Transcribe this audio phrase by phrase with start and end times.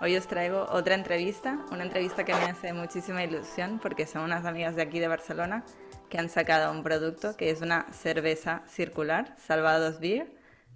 [0.00, 4.44] Hoy os traigo otra entrevista, una entrevista que me hace muchísima ilusión porque son unas
[4.44, 5.64] amigas de aquí de Barcelona
[6.10, 10.26] que han sacado un producto que es una cerveza circular, Salvados Beer.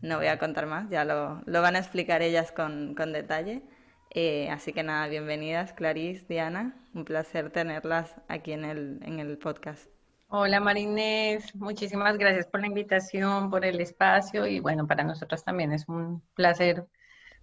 [0.00, 3.62] No voy a contar más, ya lo, van a explicar ellas con, detalle.
[4.10, 9.37] Eh, así que nada, bienvenidas Clarice, Diana, un placer tenerlas aquí en el, en el
[9.37, 9.90] podcast.
[10.28, 15.73] Hola Marinés, muchísimas gracias por la invitación, por el espacio y bueno, para nosotros también
[15.73, 16.87] es un placer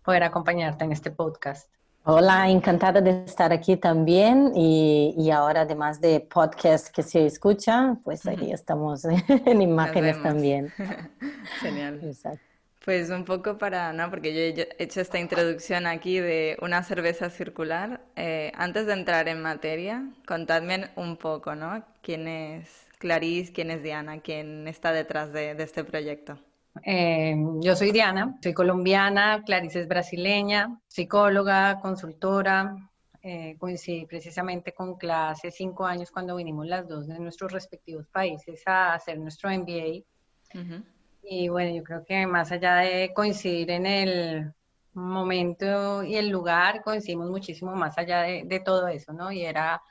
[0.05, 1.70] poder acompañarte en este podcast.
[2.04, 7.97] Hola, encantada de estar aquí también y, y ahora además de podcast que se escucha,
[8.03, 9.03] pues aquí estamos
[9.45, 10.72] en imágenes también.
[11.62, 12.00] Genial.
[12.03, 12.45] Exacto.
[12.86, 14.12] Pues un poco para, ¿no?
[14.12, 18.02] Porque yo he hecho esta introducción aquí de una cerveza circular.
[18.16, 21.84] Eh, antes de entrar en materia, contadme un poco, ¿no?
[22.03, 22.69] ¿Quién es
[23.00, 26.38] Clarice, quién es Diana, quién está detrás de, de este proyecto?
[26.84, 32.76] Eh, yo soy Diana, soy colombiana, Clarice es brasileña, psicóloga, consultora.
[33.22, 38.62] Eh, coincidí precisamente con clase cinco años cuando vinimos las dos de nuestros respectivos países
[38.68, 40.03] a hacer nuestro MBA.
[41.23, 44.53] Y bueno, yo creo que más allá de coincidir en el
[44.94, 49.31] momento y el lugar, coincidimos muchísimo más allá de, de todo eso, ¿no?
[49.31, 49.81] Y era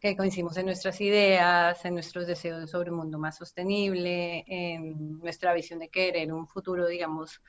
[0.00, 5.54] que coincidimos en nuestras ideas, en nuestros deseos sobre un mundo más sostenible, en nuestra
[5.54, 7.40] visión de querer un futuro, digamos,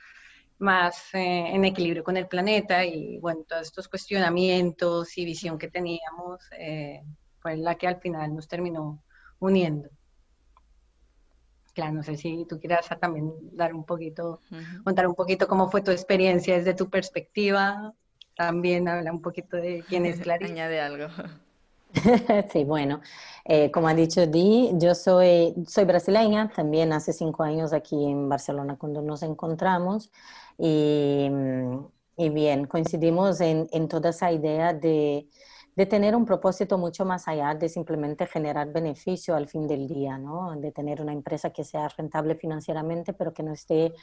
[0.60, 5.68] más eh, en equilibrio con el planeta y bueno, todos estos cuestionamientos y visión que
[5.68, 7.04] teníamos eh,
[7.40, 9.04] fue la que al final nos terminó
[9.40, 9.90] uniendo.
[11.74, 14.42] Claro, no sé si tú quieras también dar un poquito,
[14.84, 17.94] contar un poquito cómo fue tu experiencia desde tu perspectiva,
[18.36, 20.52] también habla un poquito de quién es Clarice.
[20.52, 21.08] Añade algo.
[22.52, 23.02] sí, bueno,
[23.46, 28.28] eh, como ha dicho Di, yo soy, soy brasileña, también hace cinco años aquí en
[28.30, 30.12] Barcelona cuando nos encontramos
[30.58, 31.28] y,
[32.18, 35.30] y bien, coincidimos en, en, toda esa idea de,
[35.76, 40.18] de, tener un propósito mucho más allá de simplemente generar beneficio al fin del día,
[40.18, 40.56] ¿no?
[40.60, 43.94] De tener una empresa que sea rentable financieramente, pero que no esté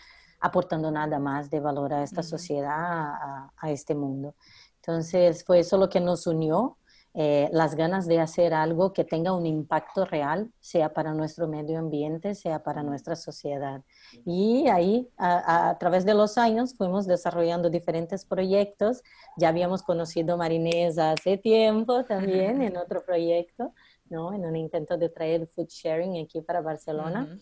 [0.40, 4.34] aportando nada más de valor a esta sociedad, a, a este mundo.
[4.76, 6.78] Entonces, fue eso lo que nos unió
[7.16, 11.78] eh, las ganas de hacer algo que tenga un impacto real, sea para nuestro medio
[11.78, 13.82] ambiente, sea para nuestra sociedad.
[14.24, 19.04] Y ahí, a, través de los años, fuimos desarrollando diferentes proyectos.
[19.36, 23.72] Ya habíamos conocido Marinés hace tiempo también en otro proyecto,
[24.10, 24.32] ¿no?
[24.32, 27.38] en un intento de traer food sharing aquí para Barcelona.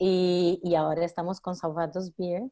[0.00, 2.42] y, y, ahora estamos con Salvados Beer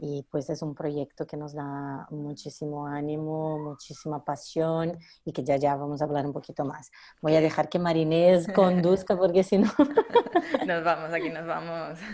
[0.00, 5.56] y pues es un proyecto que nos da muchísimo ánimo, muchísima pasión y que ya
[5.56, 6.90] ya vamos a hablar un poquito más.
[7.20, 9.68] Voy a dejar que Marinés conduzca porque si no...
[10.66, 11.98] nos vamos, aquí nos vamos.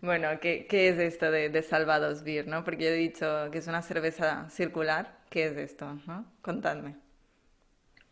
[0.00, 2.48] Bueno, ¿qué, ¿qué, es esto de, de, Salvados Beer?
[2.48, 2.64] ¿no?
[2.64, 5.18] Porque yo he dicho que es una cerveza circular.
[5.28, 5.98] ¿Qué es esto?
[6.06, 6.24] ¿no?
[6.40, 6.96] Contadme.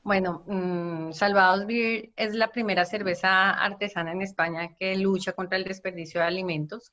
[0.02, 5.64] Bueno, mm, Salvados Beer es la primera cerveza artesana en España que lucha contra el
[5.64, 6.92] desperdicio de alimentos.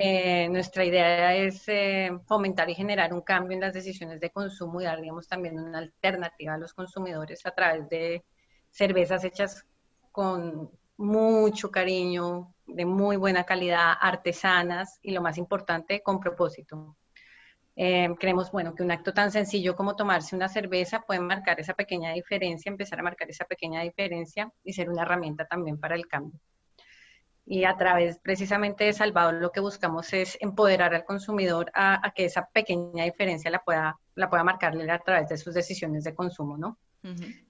[0.00, 4.80] Eh, nuestra idea es eh, fomentar y generar un cambio en las decisiones de consumo
[4.80, 8.24] y dar, también una alternativa a los consumidores a través de
[8.70, 9.66] cervezas hechas
[10.12, 16.96] con mucho cariño, de muy buena calidad, artesanas y lo más importante, con propósito.
[17.76, 21.74] Eh, creemos, bueno, que un acto tan sencillo como tomarse una cerveza puede marcar esa
[21.74, 26.06] pequeña diferencia, empezar a marcar esa pequeña diferencia y ser una herramienta también para el
[26.08, 26.40] cambio
[27.50, 32.26] y a través precisamente de Salvador lo que buscamos es empoderar al consumidor a, que
[32.26, 36.58] esa pequeña diferencia la pueda, la pueda marcarle a través de sus decisiones de consumo,
[36.58, 36.76] ¿no?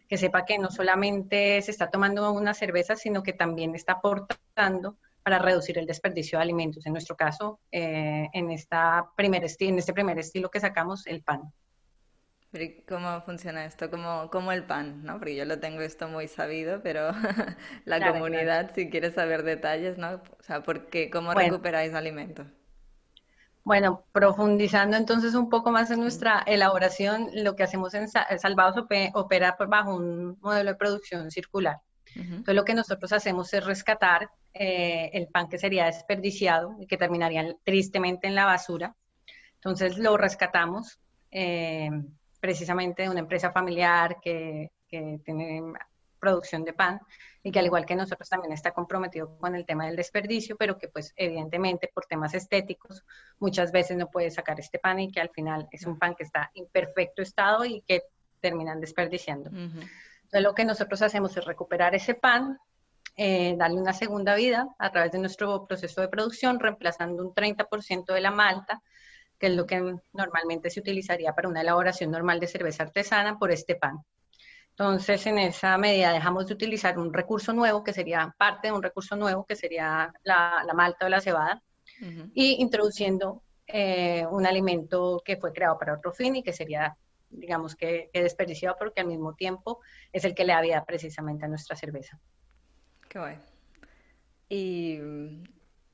[0.08, 4.96] Que sepa que no solamente se está tomando una cerveza, sino que también está aportando
[5.24, 6.86] para reducir el desperdicio de alimentos.
[6.86, 11.52] En nuestro caso, eh, en, esta primer en este primer estilo que sacamos, el pan.
[12.88, 13.90] ¿Cómo funciona esto?
[13.90, 15.18] Como, como el pan, ¿no?
[15.18, 17.10] Porque yo lo tengo esto muy sabido, pero
[17.84, 20.14] la comunidad, si quiere saber detalles, ¿no?
[20.14, 21.10] O sea, ¿por qué?
[21.10, 22.46] ¿Cómo recuperáis alimentos?
[23.64, 28.76] Bueno, profundizando entonces un poco más en nuestra elaboración, lo que hacemos en Salvados
[29.12, 31.82] opera bajo un modelo de producción circular.
[32.14, 36.96] Entonces, lo que nosotros hacemos es rescatar eh, el pan que sería desperdiciado y que
[36.96, 38.96] terminaría tristemente en la basura.
[39.56, 40.98] Entonces, lo rescatamos.
[41.30, 41.90] Eh,
[42.40, 45.62] precisamente de una empresa familiar que, que tiene
[46.18, 47.00] producción de pan
[47.42, 50.76] y que al igual que nosotros también está comprometido con el tema del desperdicio, pero
[50.76, 53.04] que pues evidentemente por temas estéticos
[53.38, 56.24] muchas veces no puede sacar este pan y que al final es un pan que
[56.24, 58.02] está en perfecto estado y que
[58.40, 59.50] terminan desperdiciando.
[59.50, 62.58] Entonces lo que nosotros hacemos es recuperar ese pan,
[63.16, 68.12] eh, darle una segunda vida a través de nuestro proceso de producción, reemplazando un 30%
[68.12, 68.80] de la malta,
[69.38, 73.50] que es lo que normalmente se utilizaría para una elaboración normal de cerveza artesana, por
[73.50, 74.04] este pan.
[74.70, 78.82] Entonces, en esa medida dejamos de utilizar un recurso nuevo, que sería parte de un
[78.82, 81.62] recurso nuevo, que sería la, malta o la cebada,
[82.32, 86.96] y introduciendo eh, un alimento que fue creado para otro fin y que sería,
[87.28, 89.80] digamos, que, que, desperdiciado porque al mismo tiempo
[90.12, 92.20] es el que le da vida precisamente a nuestra cerveza.
[93.08, 93.38] Qué guay.
[94.48, 95.00] Y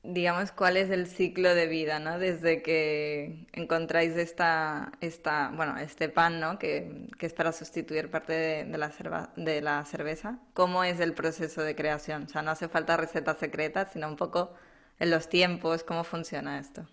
[0.07, 2.19] digamos, cuál es el ciclo de vida, ¿no?
[2.19, 6.59] Desde que encontráis esta, esta bueno, este pan, ¿no?
[6.59, 8.33] Que, que es para sustituir parte
[8.65, 8.91] de, la
[9.35, 10.39] de la cerveza.
[10.53, 12.23] ¿Cómo es el proceso de creación?
[12.23, 14.53] O sea, no hace falta recetas secretas, sino un poco
[14.99, 16.85] en los tiempos, ¿cómo funciona esto?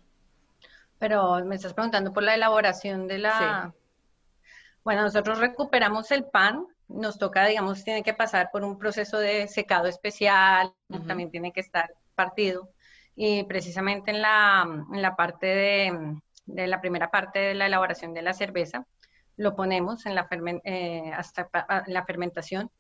[0.99, 3.75] Pero me estás preguntando por la elaboración de la...
[4.85, 9.47] Bueno, nosotros recuperamos el pan, nos toca, digamos, tiene que pasar por un proceso de
[9.47, 10.73] secado especial,
[11.07, 12.69] también tiene que estar partido
[13.15, 18.15] y precisamente en la, en la parte de, de, la primera parte de la elaboración
[18.15, 18.87] de la cerveza,
[19.37, 20.29] lo ponemos en la,
[20.65, 21.49] eh, hasta
[21.87, 22.71] la fermentación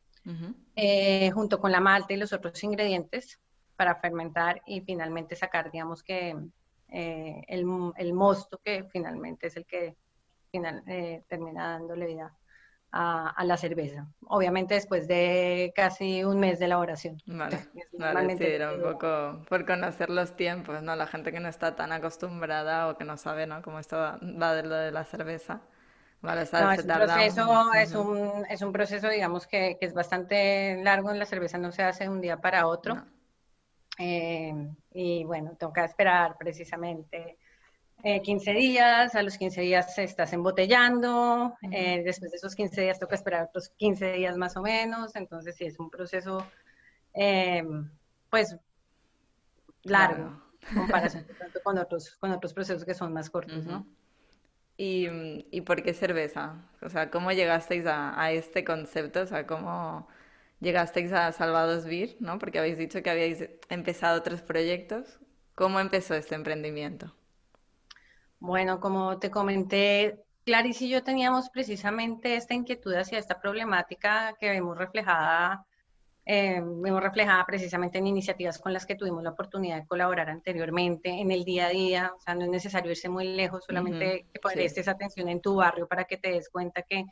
[0.77, 3.41] eh, junto con la malta y los otros ingredientes
[3.77, 6.37] para fermentar y finalmente sacar, digamos que
[6.89, 9.97] eh, el, el, mosto que finalmente es el que
[10.51, 10.85] final,
[11.29, 12.37] termina dándole vida
[12.93, 14.07] a, la cerveza.
[14.27, 17.19] Obviamente después de casi un mes de elaboración.
[17.27, 17.59] Vale,
[17.99, 20.95] vale sí, era un poco por conocer los tiempos, ¿no?
[20.95, 23.63] La gente que no está tan acostumbrada o que no sabe, ¿no?
[23.63, 25.63] Cómo esto va de lo de la cerveza.
[26.21, 30.81] Vale, no, es, un proceso, es, un, es un proceso, digamos, que, que, es bastante
[30.85, 33.03] largo en la cerveza, no se hace un día para otro.
[33.99, 34.55] Eh,
[34.93, 37.39] y bueno, toca esperar precisamente
[38.03, 42.99] 15 eh, días, a los 15 días estás embotellando, eh, después de esos 15 días
[42.99, 46.45] toca esperar otros 15 días más o menos, entonces sí es un proceso
[47.15, 47.63] eh,
[48.29, 48.57] pues
[49.85, 51.27] largo en comparación
[51.65, 53.87] con otros, con otros procesos que son más cortos, ¿no?
[54.77, 55.07] ¿Y,
[55.53, 56.57] ¿Y, por qué cerveza?
[56.81, 59.21] O sea, ¿cómo llegasteis a, a, este concepto?
[59.21, 60.09] O sea, ¿cómo
[60.61, 62.17] llegasteis a Salvados Beer?
[62.21, 62.39] ¿no?
[62.39, 65.21] Porque habéis dicho que habíais empezado otros proyectos.
[65.55, 67.15] ¿Cómo empezó este emprendimiento?
[68.43, 74.51] Bueno, como te comenté, Clarice y yo teníamos precisamente esta inquietud hacia esta problemática que
[74.51, 75.65] vemos reflejada,
[76.27, 81.09] eh, vemos reflejada precisamente en iniciativas con las que tuvimos la oportunidad de colaborar anteriormente
[81.09, 82.13] en el día a día.
[82.17, 85.87] O sea, no es necesario irse muy lejos, solamente que prestes atención en tu barrio
[85.87, 87.05] para que te des cuenta que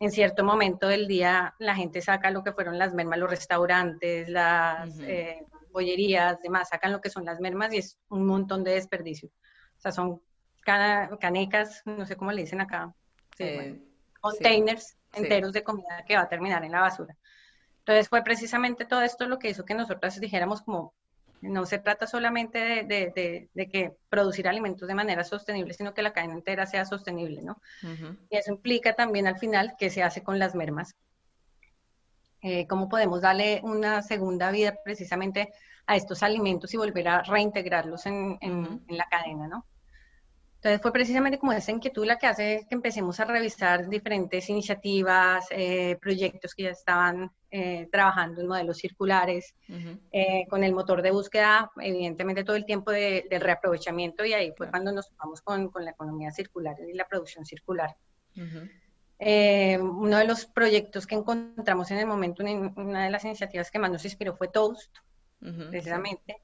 [0.00, 4.28] en cierto momento del día la gente saca lo que fueron las mermas, los restaurantes,
[4.28, 8.72] las eh, bollerías, demás, sacan lo que son las mermas y es un montón de
[8.72, 9.28] desperdicio.
[9.28, 10.20] O sea, son
[10.66, 12.92] canecas, no sé cómo le dicen acá,
[13.38, 13.80] eh,
[14.20, 17.16] containers enteros de comida que va a terminar en la basura.
[17.78, 20.92] Entonces fue precisamente todo esto lo que hizo que nosotras dijéramos como,
[21.40, 26.12] no se trata solamente de, de, que producir alimentos de manera sostenible, sino que la
[26.12, 27.60] cadena entera sea sostenible, ¿no?
[28.28, 30.96] Y eso implica también al final qué se hace con las mermas.
[32.42, 35.52] Eh, cómo podemos darle una segunda vida precisamente
[35.86, 39.64] a estos alimentos y volver a reintegrarlos en, en la cadena, ¿no?
[40.56, 45.46] Entonces fue precisamente como esa inquietud la que hace que empecemos a revisar diferentes iniciativas,
[45.50, 49.54] eh, proyectos que ya estaban eh, trabajando en modelos circulares,
[50.12, 54.52] eh, con el motor de búsqueda, evidentemente todo el tiempo de, del reaprovechamiento y ahí
[54.56, 57.94] fue cuando nos topamos con, con, la economía circular y la producción circular.
[58.34, 63.90] uno de los proyectos que encontramos en el momento, una de las iniciativas que más
[63.90, 64.96] nos inspiró fue Toast,
[65.70, 66.38] precisamente,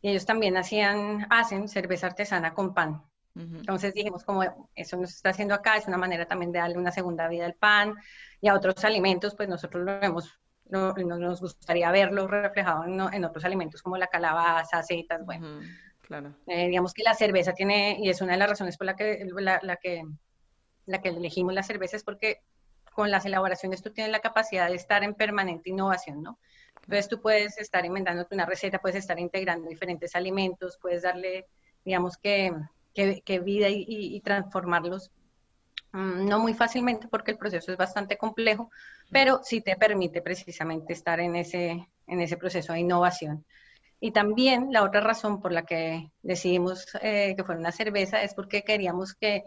[0.00, 3.02] y ellos también hacían, hacen cerveza artesana con pan.
[3.34, 4.42] Entonces dijimos, como
[4.74, 7.54] eso nos está haciendo acá, es una manera también de darle una segunda vida al
[7.54, 7.94] pan
[8.40, 13.44] y a otros alimentos, pues nosotros lo vemos, no, nos gustaría verlo reflejado en, otros
[13.44, 15.60] alimentos como la calabaza, acetas, bueno.
[16.00, 16.34] Claro.
[16.46, 19.24] Eh, digamos que la cerveza tiene, y es una de las razones por la que,
[19.36, 20.04] la, que,
[20.86, 22.40] la que elegimos la cerveza, es porque
[22.92, 26.38] con las elaboraciones tú tienes la capacidad de estar en permanente innovación, ¿no?
[26.82, 31.46] Entonces tú puedes estar inventándote una receta, puedes estar integrando diferentes alimentos, puedes darle,
[31.84, 32.52] digamos que
[32.94, 35.10] que, vida y, transformarlos
[35.92, 38.70] mm, no muy fácilmente porque el proceso es bastante complejo,
[39.10, 43.44] pero sí te permite precisamente estar en ese, en ese proceso de innovación.
[44.00, 48.34] Y también la otra razón por la que decidimos eh, que fuera una cerveza es
[48.34, 49.44] porque queríamos que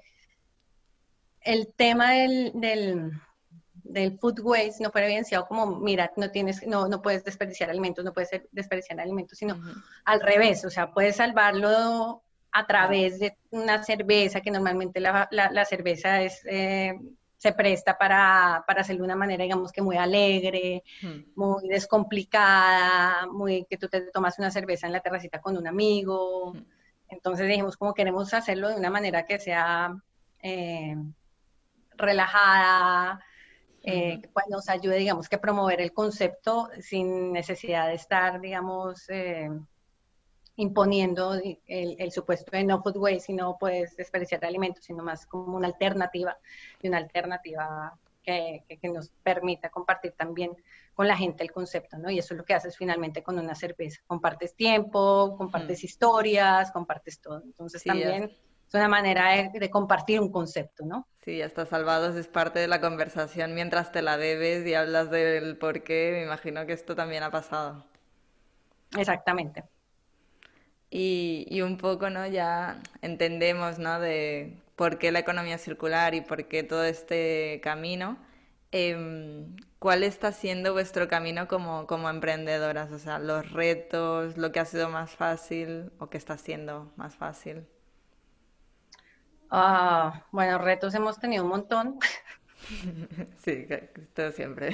[1.42, 2.52] el tema del,
[3.84, 8.04] del food waste no fuera evidenciado como, mira, no tienes, no, no puedes desperdiciar alimentos,
[8.04, 9.60] no puedes desperdiciar alimentos, sino
[10.06, 15.66] al revés, o sea, puedes salvarlo a través de una cerveza, que normalmente la, la,
[15.66, 17.00] cerveza es, eh,
[17.38, 20.84] se presta para, para hacerlo de una manera, digamos que muy alegre,
[21.36, 26.54] muy descomplicada, muy que tú te tomas una cerveza en la terracita con un amigo.
[27.10, 29.96] Entonces dijimos como queremos hacerlo de una manera que sea
[30.44, 30.96] eh,
[31.96, 33.20] relajada,
[33.84, 39.08] eh, que pues nos ayude, digamos, que promover el concepto sin necesidad de estar, digamos,
[40.56, 41.34] imponiendo
[41.68, 45.68] el, supuesto de no food waste, si no puedes desperdiciar alimentos, sino más como una
[45.68, 46.38] alternativa
[46.82, 50.52] y una alternativa que, nos permita compartir también
[50.94, 52.10] con la gente el concepto, ¿no?
[52.10, 54.02] Y eso es lo que haces finalmente con una cerveza.
[54.06, 57.42] Compartes tiempo, compartes historias, compartes todo.
[57.44, 61.08] Entonces también es una manera de, compartir un concepto, ¿no?
[61.24, 65.58] Sí, hasta Salvados es parte de la conversación mientras te la bebes y hablas del
[65.58, 66.12] por qué.
[66.14, 67.86] Me imagino que esto también ha pasado.
[68.98, 69.64] Exactamente.
[70.92, 72.28] Y, y, un poco, ¿no?
[72.28, 74.00] Ya entendemos, ¿no?
[74.00, 78.18] De por qué la economía circular y por qué todo este camino.
[78.72, 82.92] Em, ¿Cuál está siendo vuestro camino como, como emprendedoras?
[82.92, 87.16] O sea, los retos, lo que ha sido más fácil o qué está siendo más
[87.16, 87.66] fácil.
[89.50, 92.00] Ah, bueno, retos hemos tenido un montón.
[93.44, 93.68] Sí,
[94.14, 94.70] todo siempre.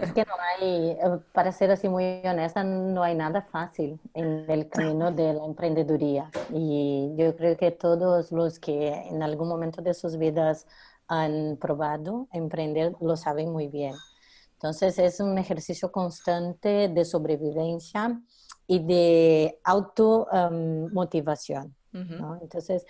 [0.00, 4.48] Es que no hay, eh, para ser así muy honesta, no hay nada fácil en
[4.48, 6.30] el camino de la emprendeduría.
[6.52, 10.66] Y yo creo que todos los que en algún momento de sus vidas
[11.08, 13.94] han probado emprender lo saben muy bien.
[14.54, 18.20] Entonces es un ejercicio constante de sobrevivencia
[18.66, 21.74] y de automotivación.
[21.92, 22.38] ¿no?
[22.40, 22.86] Entonces,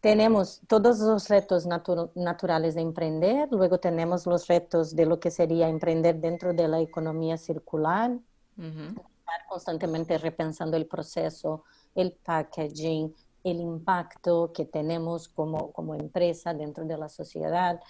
[0.00, 1.66] tenemos todos los retos
[2.14, 6.80] naturales de emprender, luego tenemos los retos de lo que sería emprender dentro de la
[6.80, 8.12] economía circular,
[8.56, 11.64] estar constantemente repensando el proceso,
[11.94, 13.12] el packaging,
[13.42, 17.80] el impacto que tenemos como, como empresa dentro de la sociedad.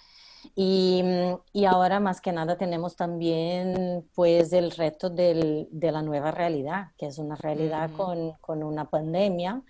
[0.55, 1.03] Y,
[1.51, 6.91] y, ahora más que nada tenemos también pues el reto del, de la nueva realidad,
[6.97, 9.61] que es una realidad con, con, una pandemia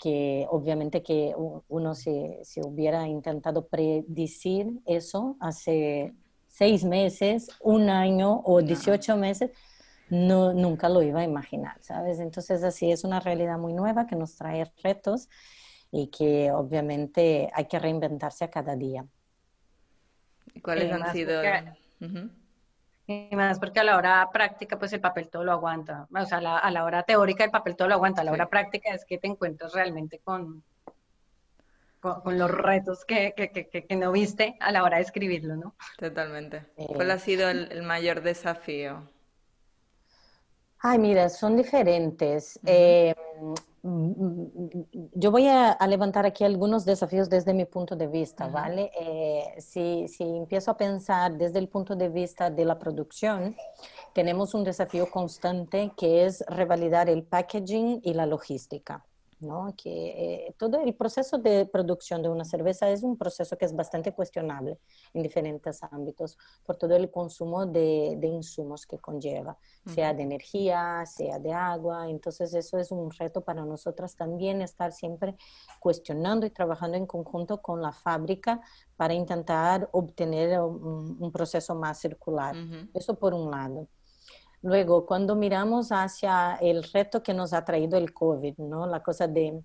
[0.00, 1.34] que obviamente que
[1.68, 6.14] uno se, se, hubiera intentado predecir eso hace
[6.48, 9.50] seis meses, un año o 18 meses,
[10.08, 12.18] no, nunca lo iba a imaginar, ¿sabes?
[12.18, 15.28] Entonces así es una realidad muy nueva que nos trae retos
[15.92, 19.06] y que obviamente hay que reinventarse a cada día.
[20.62, 21.40] ¿Cuáles han sido?
[23.10, 26.06] Y más porque a la hora práctica, pues el papel todo lo aguanta.
[26.14, 28.20] O sea, a la hora teórica el papel todo lo aguanta.
[28.20, 30.62] A la hora práctica es que te encuentras realmente con,
[31.98, 35.74] con, los retos que, que, que, no viste a la hora de escribirlo, ¿no?
[35.98, 36.66] Totalmente.
[36.76, 39.10] ¿Cuál ha sido el, mayor desafío?
[40.78, 42.60] Ay, mira, son diferentes.
[42.64, 43.12] eh,
[43.82, 48.90] yo voy a, levantar aquí algunos desafíos desde mi punto de vista, ¿vale?
[49.00, 53.56] Eh, si, si, empiezo a pensar desde el punto de vista de la producción,
[54.12, 59.04] tenemos un desafío constante que es revalidar el packaging y la logística.
[59.40, 59.74] ¿No?
[59.76, 63.74] que eh, todo el proceso de producción de una cerveza es un proceso que es
[63.74, 64.78] bastante cuestionable
[65.14, 71.04] en diferentes ámbitos por todo el consumo de, de insumos que conlleva, sea de energía,
[71.06, 72.08] sea de agua.
[72.08, 75.36] Entonces eso es un reto para nosotras también estar siempre
[75.80, 78.60] cuestionando y trabajando en conjunto con la fábrica
[78.96, 82.54] para intentar obtener un, proceso más circular.
[82.92, 83.88] Eso por un lado.
[84.62, 88.86] Luego, cuando miramos hacia el reto que nos ha traído el COVID, ¿no?
[88.86, 89.62] La cosa de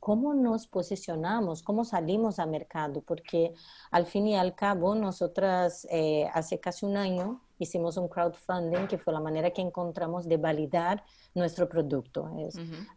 [0.00, 3.54] cómo nos posicionamos, cómo salimos al mercado, porque
[3.90, 8.98] al fin y al cabo nosotras eh, hace casi un año hicimos un crowdfunding que
[8.98, 11.02] fue la manera que encontramos de validar
[11.34, 12.30] nuestro producto.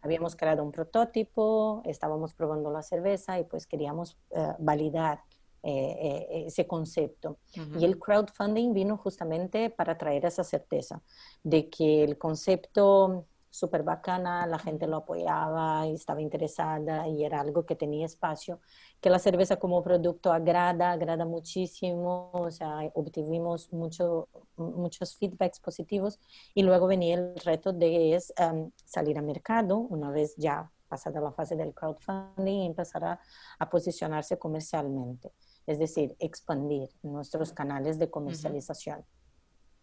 [0.02, 5.22] Habíamos creado un prototipo, estábamos probando la cerveza y pues queríamos eh, validar
[5.62, 7.38] eh, eh, ese concepto.
[7.78, 11.02] Y el crowdfunding vino justamente para traer esa certeza
[11.42, 17.40] de que el concepto súper bacana, la gente lo apoyaba y estaba interesada y era
[17.40, 18.60] algo que tenía espacio,
[19.00, 26.20] que la cerveza como producto agrada, agrada muchísimo, o sea, obtuvimos mucho, muchos feedbacks positivos
[26.54, 31.20] y luego venía el reto de es, em, salir al mercado una vez ya pasada
[31.20, 33.20] la fase del crowdfunding y empezar a,
[33.58, 35.32] a posicionarse comercialmente
[35.70, 39.04] es decir, expandir nuestros canales de comercialización.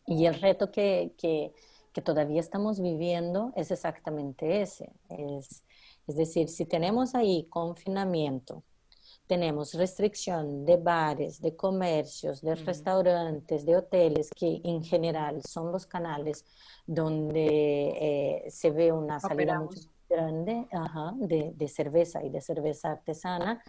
[0.06, 1.54] Y el reto que, que,
[1.94, 4.92] que, todavía estamos viviendo es exactamente ese.
[5.08, 5.64] Es,
[6.06, 8.64] es decir, si tenemos ahí confinamiento,
[9.28, 15.86] tenemos restricción de bares, de comercios, de restaurantes, de hoteles, que en general son los
[15.86, 16.44] canales
[16.86, 17.46] donde
[18.46, 20.68] eh, se ve una salida mucho más grande
[21.16, 23.64] de, de, cerveza y de cerveza artesana.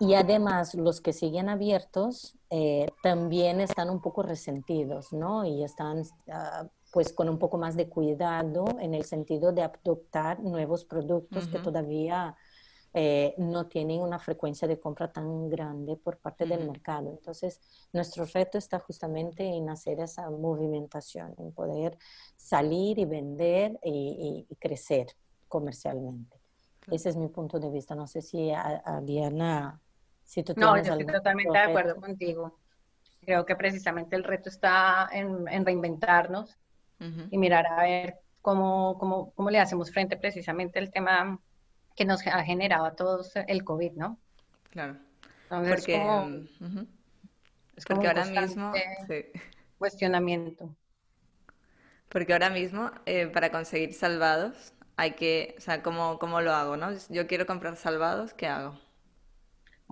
[0.00, 5.44] Y además los que siguen abiertos eh, también están un poco resentidos, ¿no?
[5.44, 10.40] Y están ah, pues con un poco más de cuidado en el sentido de adoptar
[10.40, 12.36] nuevos productos que todavía
[12.96, 17.10] eh, no tienen una frecuencia de compra tan grande por parte del mercado.
[17.10, 17.60] Entonces,
[17.92, 21.98] nuestro reto está justamente en hacer esa movimentación, en poder
[22.36, 25.08] salir y vender y, crecer
[25.48, 26.36] comercialmente.
[26.88, 27.96] Ese es mi punto de vista.
[27.96, 29.80] No sé si a, Diana,
[30.24, 32.58] si tú No, yo estoy totalmente de acuerdo contigo.
[33.24, 36.58] Creo que precisamente el reto está en, reinventarnos
[37.30, 41.38] y mirar a ver cómo, cómo, cómo le hacemos frente precisamente al tema
[41.94, 44.18] que nos ha generado a todos el COVID, ¿no?
[44.70, 44.96] Claro.
[45.44, 46.86] Entonces, porque, como,
[47.86, 48.72] porque ahora mismo...
[49.78, 50.74] Cuestionamiento.
[52.08, 56.76] Porque ahora mismo, eh, para conseguir salvados, hay que, o sea, ¿cómo, ¿cómo lo hago,
[56.76, 56.88] no?
[57.10, 58.78] Yo quiero comprar salvados, ¿qué hago?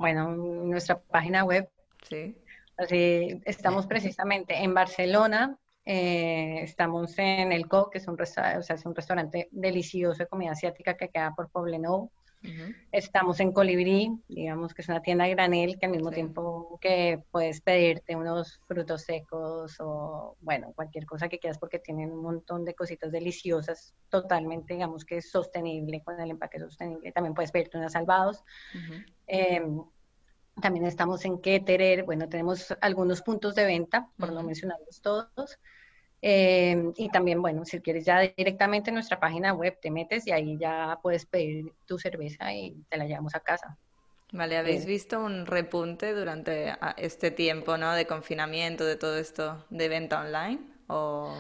[0.02, 1.71] Bueno, nuestra página web.
[2.09, 2.37] Sí.
[2.76, 8.59] Así, estamos precisamente en Barcelona, eh, estamos en el Co, que es un, o sea,
[8.59, 12.11] es un restaurante delicioso de comida asiática que queda por Poblenou.
[12.90, 17.22] Estamos en Colibrí, digamos que es una tienda de granel que al mismo tiempo que
[17.30, 22.64] puedes pedirte unos frutos secos o, bueno, cualquier cosa que quieras porque tienen un montón
[22.64, 27.12] de cositas deliciosas, totalmente, digamos que es sostenible, con el empaque sostenible.
[27.12, 28.42] También puedes pedirte unos salvados.
[29.26, 29.82] Em,
[30.61, 35.58] también estamos en Keterer, bueno, tenemos algunos puntos de venta, por no mencionarlos todos.
[36.24, 40.30] Eh, y también, bueno, si quieres ya directamente en nuestra página web te metes y
[40.30, 43.76] ahí ya puedes pedir tu cerveza y te la llevamos a casa.
[44.30, 47.92] Vale, ¿habéis visto un repunte durante ah, este tiempo, ¿no?
[47.92, 50.60] De confinamiento, de todo esto de venta online?
[50.86, 51.34] ¿O...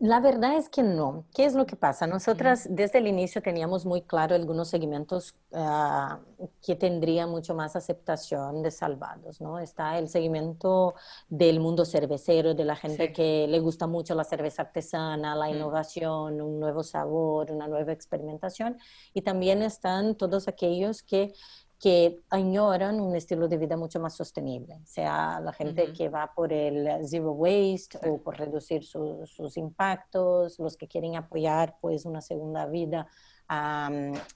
[0.00, 1.26] La verdad es que no.
[1.34, 2.06] ¿Qué es lo que pasa?
[2.06, 6.20] Nosotras desde el inicio teníamos muy claro algunos segmentos ah,
[6.64, 9.58] que tendrían mucho más aceptación de salvados, ¿no?
[9.58, 10.94] Está el segmento
[11.28, 16.40] del mundo cervecero, de la gente que le gusta mucho la cerveza artesana, la innovación,
[16.40, 18.78] un nuevo sabor, una nueva experimentación.
[19.14, 21.34] Y también están todos aquellos que
[21.78, 26.52] que añoran un estilo de vida mucho más sostenible, sea la gente que va por
[26.52, 32.66] el zero waste o por reducir sus impactos, los que quieren apoyar pues una segunda
[32.66, 33.06] vida
[33.48, 33.90] a,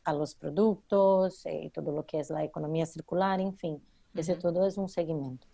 [0.04, 3.82] a los productos y eh, todo lo que es la economía circular, en fin,
[4.14, 5.46] ese todo es un seguimiento.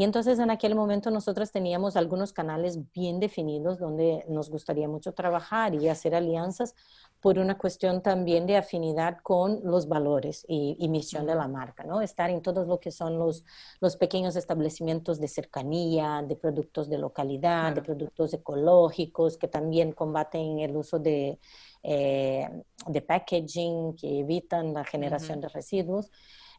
[0.00, 5.12] Y entonces en aquel momento nosotros teníamos algunos canales bien definidos donde nos gustaría mucho
[5.12, 6.74] trabajar y hacer alianzas
[7.20, 12.00] por una cuestión también de afinidad con los valores y, misión de la marca, ¿no?
[12.00, 13.44] Estar en todos lo que son los,
[13.80, 20.60] los pequeños establecimientos de cercanía, de productos de localidad, de productos ecológicos que también combaten
[20.60, 21.38] el uso de,
[21.82, 22.48] eh,
[22.86, 26.10] de packaging, que evitan la generación de residuos.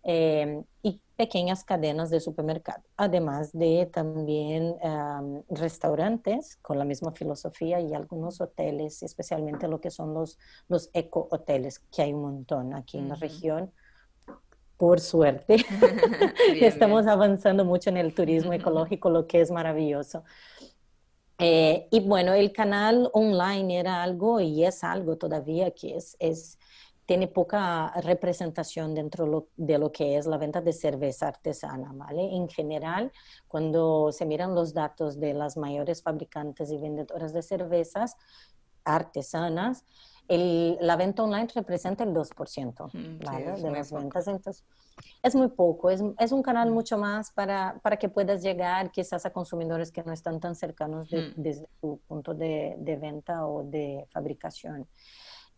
[0.04, 4.76] Eh, y pequeñas cadenas de supermercado, además de también
[5.50, 11.78] restaurantes con la misma filosofía y algunos hoteles, especialmente lo que son los, los eco-hoteles,
[11.92, 13.72] que hay un montón aquí en la región.
[14.78, 15.58] Por suerte,
[16.60, 20.24] estamos avanzando mucho en el turismo ecológico, lo que es maravilloso.
[21.38, 26.60] Eh, y bueno, el canal online era algo y es algo todavía que es, es
[27.12, 32.22] tiene poca representación dentro de lo que es la venta de cerveza artesana, ¿vale?
[32.38, 33.12] En general,
[33.50, 38.16] cuando se miran los datos de las mayores fabricantes y vendedoras de cervezas
[38.86, 39.84] artesanas,
[40.30, 44.28] la venta online representa el 2% mm, de las ventas.
[44.30, 44.64] Entonces,
[45.22, 46.74] es muy poco, es, es un canal mm.
[46.74, 51.12] mucho más para, para, que puedas llegar quizás a consumidores que no están tan cercanos
[51.12, 51.34] mm.
[51.36, 54.88] desde tu punto de, de, venta o de fabricación.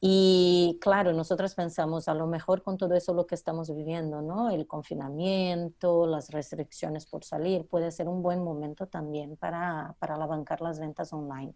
[0.05, 4.49] Y claro, nosotros pensamos a lo mejor con todo eso lo que estamos viviendo, ¿no?
[4.49, 10.59] El confinamiento, las restricciones por salir, puede ser un buen momento también para, para alavancar
[10.59, 11.53] las ventas online.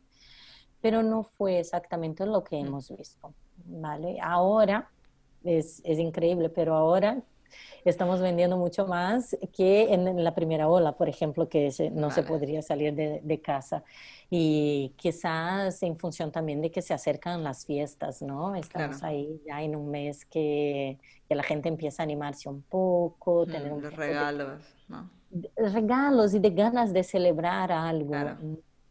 [0.79, 2.65] Pero no fue exactamente lo que mm.
[2.67, 3.33] hemos visto,
[3.65, 4.17] ¿vale?
[4.21, 4.89] Ahora
[5.43, 7.21] es, es increíble, pero ahora
[7.85, 12.61] estamos vendiendo mucho más que en, la primera ola, por ejemplo, que no se podría
[12.61, 13.83] salir de, casa.
[14.29, 18.55] Y quizás en función también de que se acercan las fiestas, ¿no?
[18.55, 20.97] Estamos ahí ya en un mes que,
[21.29, 25.09] la gente empieza a animarse un poco, mm, tener un los regalos, ¿no?
[25.55, 28.15] Regalos y de ganas de celebrar algo.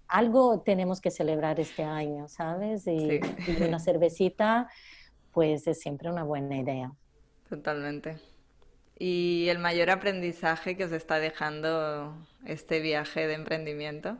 [0.08, 2.86] Algo tenemos que celebrar este año, ¿sabes?
[2.86, 3.20] y
[3.68, 4.68] una cervecita,
[5.32, 6.92] pues es siempre una buena idea.
[7.48, 8.18] Totalmente.
[8.98, 14.16] ¿Y el mayor aprendizaje que os está dejando este viaje de emprendimiento?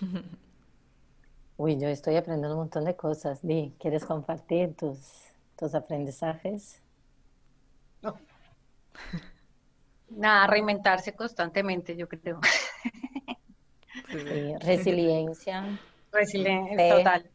[1.56, 3.40] Uy, yo estoy aprendiendo un montón de cosas.
[3.42, 4.98] Di, ¿quieres compartir tus,
[5.56, 6.80] tus aprendizajes?
[8.02, 8.18] No.
[10.10, 12.40] Nada, reinventarse constantemente, yo creo.
[14.60, 15.78] resiliencia.
[16.10, 17.30] Resiliencia, total.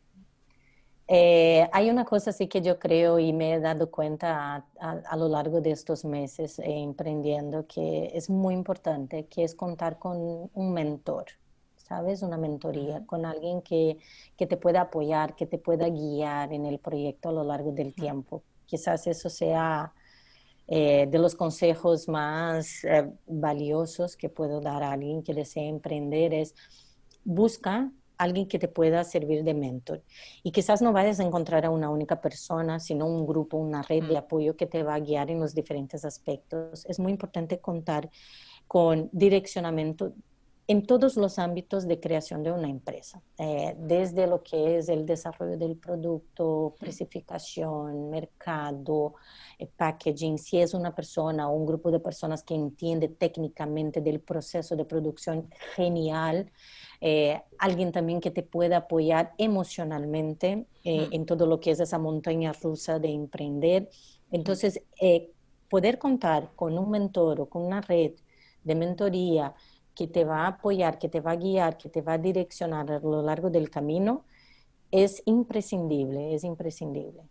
[1.08, 5.28] Eh, hay una cosa sí que yo creo y me he dado cuenta a, lo
[5.28, 10.74] largo de estos meses eh, emprendiendo que es muy importante, que es contar con un
[10.74, 11.26] mentor,
[11.88, 12.22] ¿sabes?
[12.24, 13.98] Una mentoría, con alguien que,
[14.36, 17.94] que te pueda apoyar, que te pueda guiar en el proyecto a lo largo del
[17.94, 18.44] tiempo.
[18.66, 19.94] Quizás eso sea
[20.68, 22.82] eh, de los consejos más
[23.28, 26.56] valiosos que puedo dar a alguien que desea emprender, es
[27.24, 30.02] busca alguien que te pueda servir de mentor.
[30.44, 34.04] Y quizás no vayas a encontrar a una única persona, sino un grupo, una red
[34.06, 36.86] de apoyo que te va a guiar en los diferentes aspectos.
[36.86, 38.10] Es muy importante contar
[38.68, 40.14] con direccionamiento
[40.68, 45.06] en todos los ámbitos de creación de una empresa, eh, desde lo que es el
[45.06, 49.14] desarrollo del producto, precificación, mercado,
[49.60, 54.20] eh, packaging, si es una persona o un grupo de personas que entiende técnicamente del
[54.20, 56.52] proceso de producción, genial.
[57.00, 62.54] Eh, alguien también que te pueda apoyar emocionalmente en todo lo que es esa montaña
[62.54, 63.90] rusa de emprender.
[64.32, 64.82] Entonces,
[65.68, 68.14] poder contar con un mentor o con una red
[68.64, 69.54] de mentoría,
[69.96, 72.92] que te va a apoyar, que te va a guiar, que te va a direccionar
[72.92, 74.26] a lo largo del camino,
[74.92, 77.24] es imprescindible, es imprescindible.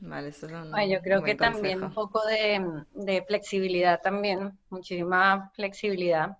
[0.00, 6.38] Vale, eso yo creo que también un poco de, de, flexibilidad también, muchísima flexibilidad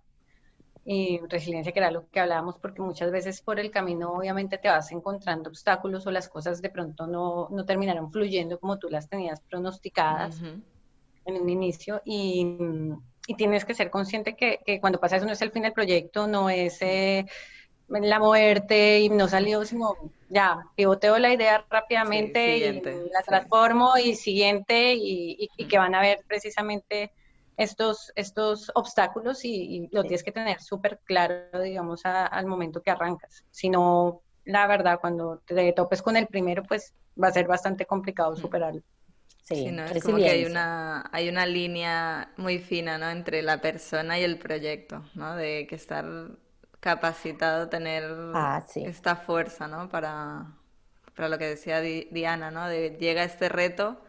[0.84, 4.68] y resiliencia, que era lo que hablábamos, porque muchas veces por el camino obviamente te
[4.68, 9.08] vas encontrando obstáculos o las cosas de pronto no, no terminaron fluyendo como tú las
[9.08, 10.40] tenías pronosticadas
[11.24, 12.46] en un inicio y
[13.26, 15.72] y tienes que ser consciente que, que, cuando pasa eso no es el fin del
[15.72, 17.26] proyecto, no es eh,
[17.88, 19.94] la muerte y no salió, sino
[20.28, 26.00] ya, pivoteo la idea rápidamente y la transformo y siguiente y, y, que van a
[26.00, 27.12] ver precisamente
[27.56, 33.44] estos, estos obstáculos y, lo tienes que tener súper claro, digamos, al momento que arrancas.
[33.50, 37.86] Si no, la verdad, cuando te topes con el primero, pues va a ser bastante
[37.86, 38.82] complicado superarlo.
[39.48, 39.84] Sí, ¿no?
[39.84, 43.08] es como que hay una, hay una línea muy fina, ¿no?
[43.10, 45.36] Entre la persona y el proyecto, ¿no?
[45.36, 46.04] De que estar
[46.80, 48.02] capacitado, tener
[48.34, 49.88] ah, esta fuerza, ¿no?
[49.88, 50.46] Para,
[51.14, 52.66] para lo que decía Diana, ¿no?
[52.66, 54.00] De llega este reto,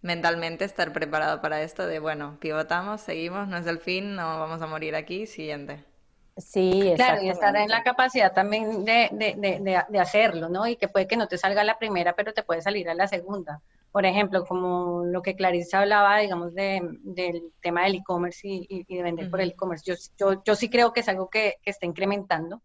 [0.00, 4.62] mentalmente estar preparado para esto, de bueno, pivotamos, seguimos, no es el fin, no vamos
[4.62, 5.82] a morir aquí, siguiente.
[6.36, 10.68] Sí, claro, y estar en la capacidad también de, de, de, de, hacerlo, ¿no?
[10.68, 13.08] Y que puede que no te salga la primera, pero te puede salir a la
[13.08, 13.60] segunda
[13.94, 19.02] por ejemplo, como lo que Clarice hablaba, digamos, de, del tema del e-commerce y, de
[19.04, 21.86] vender por el e-commerce, yo, yo, yo, sí creo que es algo que, que está
[21.86, 22.60] incrementando.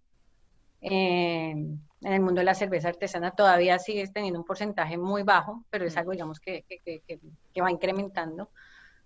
[0.81, 5.63] Eh, en el mundo de la cerveza artesana todavía sigue teniendo un porcentaje muy bajo,
[5.69, 8.49] pero es algo, digamos, que, que, que, va incrementando.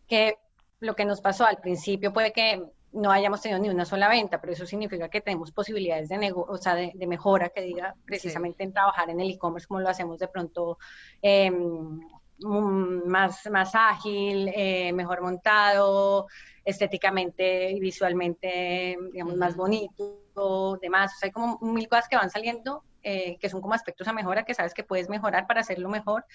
[0.07, 0.37] Que
[0.79, 4.39] lo que nos pasó al principio puede que no hayamos tenido ni una sola venta,
[4.39, 8.73] pero eso significa que tenemos posibilidades de, o sea, de, mejora, que diga precisamente en
[8.73, 10.77] trabajar en el e-commerce como lo hacemos de pronto
[11.21, 11.99] em,
[12.39, 16.27] mm, más, más ágil, eh, mejor montado,
[16.63, 21.13] estéticamente y visualmente, digamos, más bonito, demás.
[21.15, 24.13] O sea, hay como mil cosas que van saliendo eh, que son como aspectos a
[24.13, 26.25] mejora que sabes que puedes mejorar para hacerlo mejor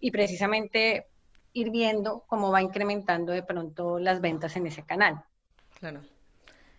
[0.00, 1.06] y precisamente
[1.54, 5.24] ir viendo cómo va incrementando de pronto las ventas en ese canal.
[5.80, 6.02] Claro.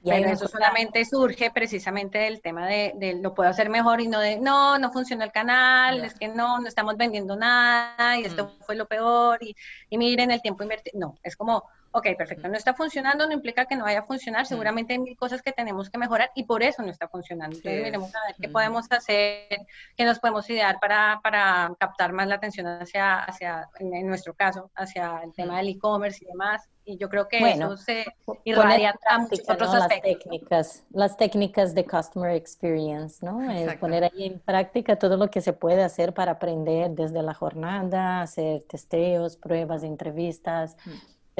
[0.03, 4.07] Y Pero eso solamente surge precisamente del tema de, de, lo puedo hacer mejor y
[4.07, 8.23] no de, no, no funciona el canal, es que no, no estamos vendiendo nada y
[8.23, 8.63] esto mm.
[8.63, 9.55] fue lo peor y,
[9.91, 10.99] y miren el tiempo invertido.
[10.99, 14.45] No, es como, ok, perfecto, no está funcionando, no implica que no vaya a funcionar,
[14.45, 17.58] seguramente hay mil cosas que tenemos que mejorar y por eso no está funcionando.
[17.58, 19.65] Entonces, miremos a ver qué podemos hacer,
[19.97, 24.71] qué nos podemos idear para, para captar más la atención hacia, hacia en, nuestro caso,
[24.75, 26.67] hacia el tema del e-commerce y demás.
[26.84, 28.06] Y yo creo que eso se
[28.43, 33.51] irradia a muchos otros Las técnicas, las técnicas de customer experience, ¿no?
[33.51, 37.36] Es poner ahí en práctica todo lo que se puede hacer para aprender desde la
[37.36, 40.75] jornada, hacer testeos, pruebas, entrevistas.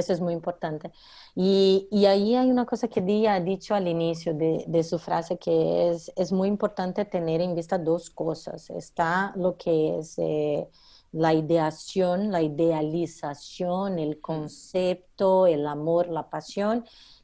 [0.02, 0.92] Eso es muy importante.
[1.36, 4.98] Y, y, ahí hay una cosa que Día ha dicho al inicio de, de, su
[4.98, 8.70] frase, que es, es muy importante tener en vista dos cosas.
[8.72, 10.68] Está lo que es eh,
[11.12, 16.84] la ideación, la idealización, el concepto, el amor, la pasión,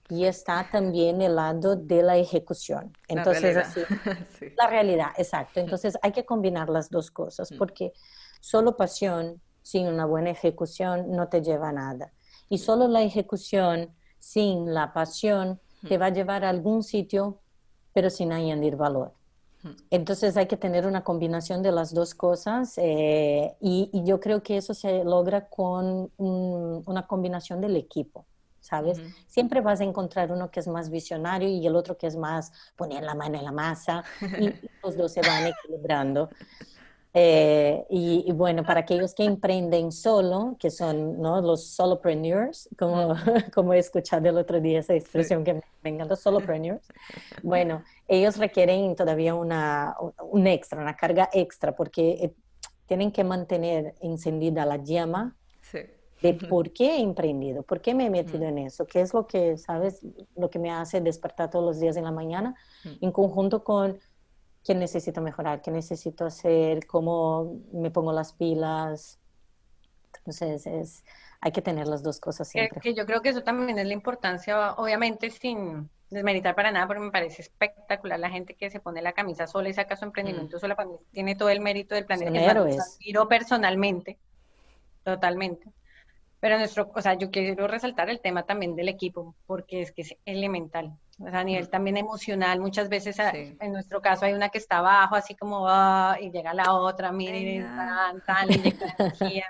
[0.09, 2.93] y está también el lado de la ejecución.
[3.07, 5.59] Entonces, la realidad, así, la realidad exacto.
[5.59, 7.93] Entonces, hay que combinar las dos cosas, porque
[8.39, 12.13] solo pasión sin una buena ejecución no te lleva a nada.
[12.49, 17.39] Y solo la ejecución sin la pasión te va a llevar a algún sitio,
[17.93, 19.13] pero sin añadir valor.
[19.89, 24.57] Entonces hay que tener una combinación de las dos cosas eh, y, yo creo que
[24.57, 28.25] eso se logra con una combinación del equipo.
[28.59, 28.99] ¿Sabes?
[29.27, 32.51] Siempre vas a encontrar uno que es más visionario y el otro que es más
[32.75, 36.29] poner la mano en la masa y los dos se van equilibrando.
[37.19, 41.41] Eh, y, bueno, para aquellos que emprenden solo, que son ¿no?
[41.41, 43.15] los solopreneurs, como,
[43.55, 46.87] como he escuchado el otro día esa expresión que me encanta, solopreneurs,
[47.41, 49.95] bueno, ellos requieren todavía una,
[50.29, 52.33] un extra, una carga extra, porque eh,
[52.85, 55.35] tienen que mantener encendida la llama
[56.21, 59.25] de por qué he emprendido, por qué me he metido en eso, qué es lo
[59.25, 60.01] que, ¿sabes?
[60.35, 62.53] Lo que me hace despertar todos los días en la mañana,
[63.01, 63.97] en conjunto con
[64.67, 69.17] qué necesito mejorar, qué necesito hacer, cómo me pongo las pilas.
[70.17, 71.05] Entonces, es,
[71.39, 72.81] hay que tener las dos cosas siempre.
[72.81, 77.01] Que, yo creo que eso también es la importancia, obviamente sin desmeritar para nada, porque
[77.01, 80.57] me parece espectacular la gente que se pone la camisa sola y saca su emprendimiento
[80.57, 80.59] mm.
[80.59, 82.31] sola, para mí tiene todo el mérito del planeta.
[82.31, 82.99] Son héroes.
[83.29, 84.17] personalmente,
[85.05, 85.71] totalmente.
[86.41, 90.01] Pero nuestro, o sea, yo quiero resaltar el tema también del equipo, porque es que
[90.01, 90.97] es elemental.
[91.19, 94.77] O sea, a nivel también emocional, muchas veces en nuestro caso hay una que está
[94.77, 99.45] abajo, así como, ah, y llega la otra, miren, tan, tan, energía.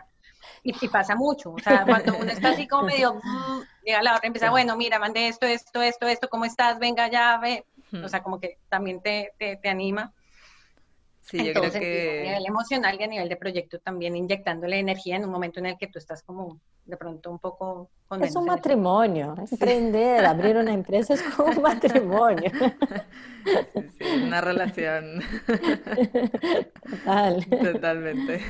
[0.63, 4.11] Y, y, pasa mucho, o sea, cuando uno está así como medio, mm, llega la
[4.15, 6.79] otra y empieza, bueno, mira, mandé esto, esto, esto, esto, ¿cómo estás?
[6.79, 7.65] Venga, ya, ve.
[8.03, 10.13] O sea, como que también te, te, te anima.
[11.29, 12.19] Sí, yo creo que...
[12.21, 15.65] A nivel emocional y a nivel de proyecto también inyectándole energía en un momento en
[15.65, 17.89] el que tú estás como de pronto un poco...
[18.07, 22.51] Con es un matrimonio, emprender, abrir una empresa es como un matrimonio.
[23.97, 25.21] Sí, una relación.
[26.89, 27.45] Total.
[27.45, 28.41] Totalmente.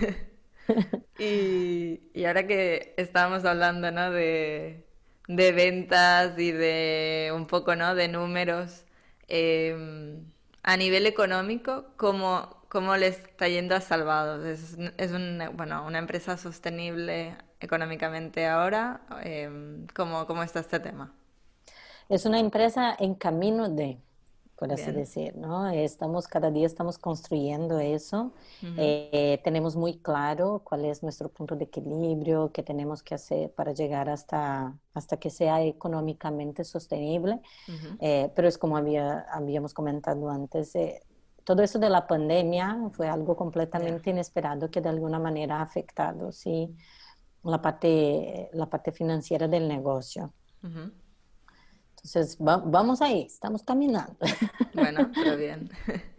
[1.19, 4.09] Y, y, ahora que estábamos hablando, ¿no?
[4.09, 4.87] De,
[5.27, 7.93] de ventas y de un poco, ¿no?
[7.93, 8.85] De números.
[9.27, 10.17] Eh,
[10.67, 14.45] a nivel económico, ¿cómo, ¿Cómo le está yendo a Salvados?
[14.45, 15.11] ¿Es, es
[15.55, 19.01] bueno, una empresa sostenible económicamente ahora?
[19.23, 21.13] Em, ¿cómo, ¿Cómo está este tema?
[22.09, 24.01] Es una empresa en camino de,
[24.55, 25.69] por así decir, ¿no?
[25.69, 28.33] Estamos, cada día estamos construyendo eso.
[28.75, 33.73] Eh, tenemos muy claro cuál es nuestro punto de equilibrio, qué tenemos que hacer para
[33.73, 37.41] llegar hasta, hasta que sea económicamente sostenible.
[37.99, 41.03] Eh, pero es como había, habíamos comentado antes, eh,
[41.47, 46.33] todo eso de la pandemia fue algo completamente inesperado que de alguna manera ha afectado
[46.33, 46.75] ¿sí?
[47.41, 50.33] la, parte, la parte financiera del negocio.
[50.61, 54.17] Entonces, vamos ahí, estamos caminando.
[54.73, 55.69] Bueno, pero bien.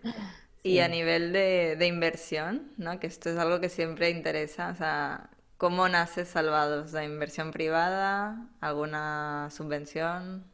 [0.65, 2.99] Y a nivel de, de, inversión, ¿no?
[2.99, 6.93] que esto es algo que siempre interesa, o sea, ¿cómo nace Salvados?
[6.93, 8.51] ¿La inversión privada?
[8.61, 10.45] ¿Alguna subvención?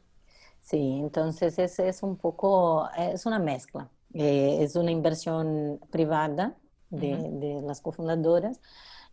[0.61, 3.91] Sí, entonces es, es un poco, es una mezcla.
[4.14, 6.57] Eh, es una inversión privada
[6.90, 8.61] de, las cofundadoras.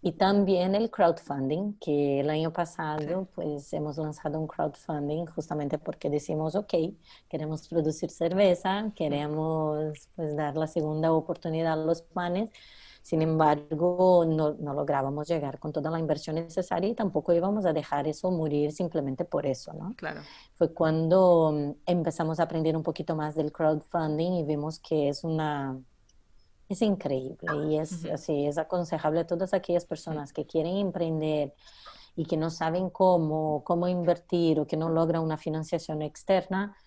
[0.03, 6.09] Y también el crowdfunding, que el año pasado pues hemos lanzado un crowdfunding justamente porque
[6.09, 6.73] decimos, ok,
[7.29, 12.49] queremos producir cerveza, queremos pues dar la segunda oportunidad a los panes
[13.01, 17.73] sin embargo, no, no, lográbamos llegar con toda la inversión necesaria y tampoco íbamos a
[17.73, 19.95] dejar eso morir simplemente por eso, ¿no?
[19.95, 20.21] Claro.
[20.53, 25.23] Fue cuando mm, empezamos a aprender un poquito más del crowdfunding y vimos que es
[25.23, 25.79] una...
[26.69, 31.53] Es increíble y es así, es aconsejable a todas aquellas personas que quieren emprender
[32.15, 36.77] y que no saben cómo, cómo invertir o que no logran una financiación externa,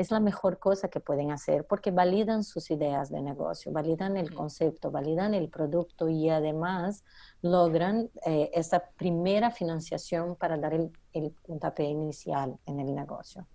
[0.00, 4.32] es la mejor cosa que pueden hacer porque validan sus ideas de negocio, validan el
[4.32, 7.04] concepto, validan el producto y además
[7.42, 13.46] logran eh, esa primera financiación para dar el, el puntapié inicial en el negocio.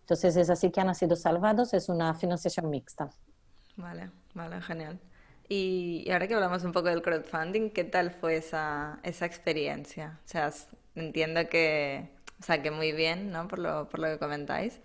[0.00, 3.10] Entonces es así que han sido salvados, es una financiación mixta.
[3.76, 4.98] Vale, vale, genial.
[5.50, 10.18] Y, ahora que hablamos un poco del crowdfunding, ¿qué tal fue esa, esa experiencia?
[10.24, 10.50] O sea,
[10.94, 12.08] entiendo que,
[12.40, 13.48] o sea, que muy bien, ¿no?
[13.48, 14.80] Por lo, por lo que comentáis.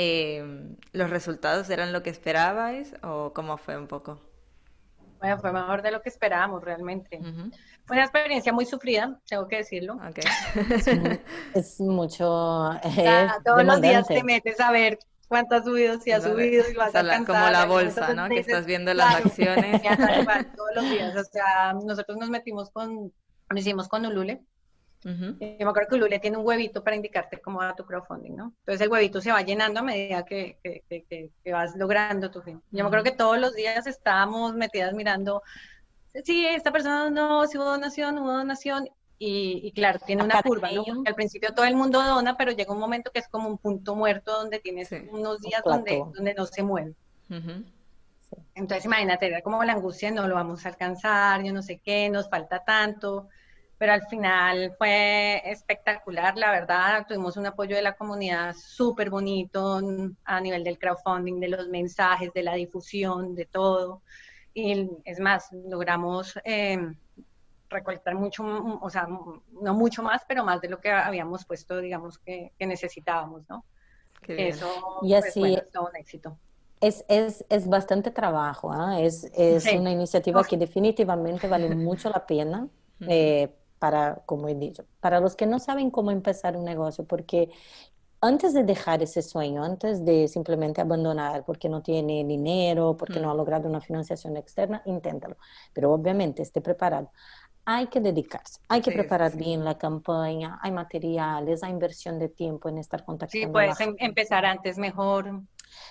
[0.00, 0.44] Eh,
[0.92, 4.20] ¿Los resultados eran lo que esperabais o cómo fue un poco?
[5.18, 7.18] Bueno, fue mejor de lo que esperábamos realmente.
[7.84, 9.98] Fue una experiencia muy sufrida, tengo que decirlo.
[10.08, 10.22] Okay.
[11.54, 12.24] es, mucho.
[13.44, 16.94] todos los días te metes a ver cuánto has subido, si has subido y vas
[16.94, 17.34] a alcanzar.
[17.34, 18.28] Como la bolsa, ¿no?
[18.28, 19.82] que estás viendo las acciones.
[20.56, 21.16] todos los días.
[21.16, 23.12] O sea, nosotros nos metimos con,
[23.50, 24.44] lo hicimos con Ulule
[25.04, 28.52] yo me acuerdo que Lule tiene un huevito para indicarte cómo va tu crowdfunding, ¿no?
[28.60, 32.60] Entonces el huevito se va llenando a medida que, que, que, vas logrando tu fin.
[32.70, 35.42] Yo me acuerdo que todos los días estábamos metidas mirando,
[36.24, 38.88] sí, esta persona no, si hubo donación, hubo donación.
[39.20, 40.84] y, claro, tiene una curva, ¿no?
[41.04, 43.94] al principio todo el mundo dona, pero llega un momento que es como un punto
[43.94, 46.94] muerto donde tienes unos días donde, donde no se mueve.
[48.54, 52.10] Entonces imagínate, era como la angustia, no lo vamos a alcanzar, yo no sé qué,
[52.10, 53.28] nos falta tanto,
[53.78, 59.80] pero al final fue espectacular, la verdad, tuvimos un apoyo de la comunidad súper bonito
[60.24, 64.02] a nivel del crowdfunding, de los mensajes, de la difusión, de todo.
[64.52, 66.76] Y es más, logramos eh,
[67.70, 68.44] recolectar mucho,
[68.80, 73.48] o sea, no mucho más, pero más de lo que habíamos puesto, digamos, que, necesitábamos,
[73.48, 73.64] ¿no?
[74.26, 76.36] Eso y pues, así, es un éxito.
[76.80, 79.00] Es, es, es bastante trabajo, ¿ah?
[79.00, 82.66] es, es una iniciativa que definitivamente vale mucho la pena.
[83.08, 87.50] Eh, para, como he dicho, para los que no saben cómo empezar un negocio, porque
[88.20, 93.30] antes de dejar ese sueño, antes de simplemente abandonar porque no tiene dinero, porque no
[93.30, 95.36] ha logrado una financiación externa, inténtalo.
[95.72, 97.12] Pero obviamente esté preparado.
[97.70, 102.70] Hay que dedicarse, hay que preparar bien la campaña, hay materiales, hay inversión de tiempo
[102.70, 103.46] en estar contactando.
[103.46, 105.42] Sí, puedes em, empezar antes mejor.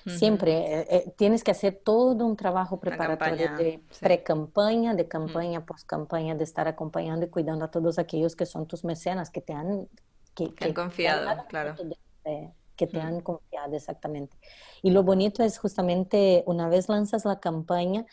[0.07, 6.33] Siempre eh, eh, tienes que hacer todo un trabajo preparatorio de pre-campaña, de campaña, post-campaña,
[6.33, 9.87] de estar acompañando y cuidando a todos aquellos que son tus mecenas, que te han...
[10.33, 11.75] Que, han confiado, claro.
[12.75, 14.35] que te han confiado, exactamente.
[14.81, 18.07] Y lo bonito es justamente una vez lanzas la campaña,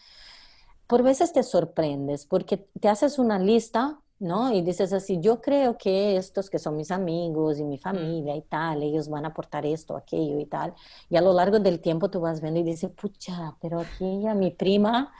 [0.86, 4.52] por veces te sorprendes porque te haces una lista, ¿no?
[4.52, 8.42] Y dices así, yo creo que estos que son mis amigos y mi familia y
[8.42, 10.74] tal, ellos van a aportar esto, aquello y tal.
[11.10, 14.50] Y a lo largo del tiempo tú vas viendo y dices, pucha, pero aquella, mi
[14.50, 15.12] prima,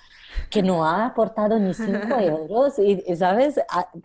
[0.51, 2.79] que no ha aportado ni cinco euros.
[2.79, 3.61] Y, ¿sabes?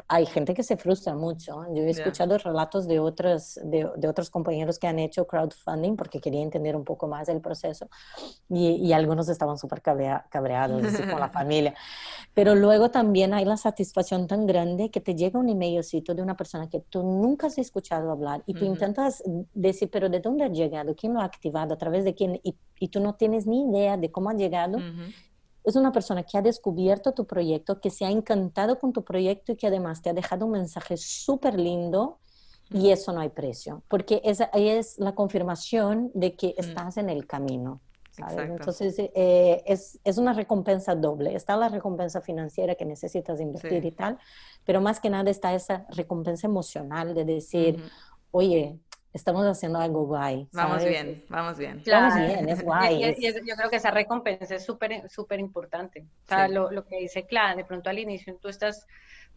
[0.08, 1.66] Hay gente que se frustra mucho.
[1.74, 6.20] Yo he escuchado relatos de otros, de, de, otros compañeros que han hecho crowdfunding porque
[6.20, 7.88] quería entender un poco más el proceso
[8.50, 11.74] y, y algunos estaban súper cabreados con la familia.
[12.34, 16.38] Pero luego también hay la satisfacción tan grande que te llega un emailcito de una
[16.38, 20.48] persona que tú nunca has escuchado hablar y tú intentas decir, pero ¿de dónde ha
[20.48, 20.96] llegado?
[20.96, 21.74] ¿Quién lo ha activado?
[21.74, 22.40] ¿A través de quién?
[22.44, 24.78] Y, y tú no tienes ni idea de cómo ha llegado
[25.64, 29.52] es una persona que ha descubierto tu proyecto, que se ha encantado con tu proyecto
[29.52, 32.18] y que además te ha dejado un mensaje súper lindo
[32.72, 37.26] y eso no hay precio, porque esa es la confirmación de que estás en el
[37.26, 37.82] camino.
[38.38, 41.36] Entonces, eh, es, es, una recompensa doble.
[41.36, 44.18] Está la recompensa financiera que necesitas invertir y tal,
[44.66, 47.82] pero más que nada está esa recompensa emocional de decir,
[48.32, 48.78] oye,
[49.14, 50.48] estamos haciendo algo guay.
[50.54, 51.84] Vamos bien, vamos bien.
[51.86, 53.16] Vamos bien, es guay.
[53.20, 56.06] yo creo que esa recompensa es súper súper importante.
[56.26, 58.88] O sea, lo, lo, que dice Clara, de pronto al inicio tú estás,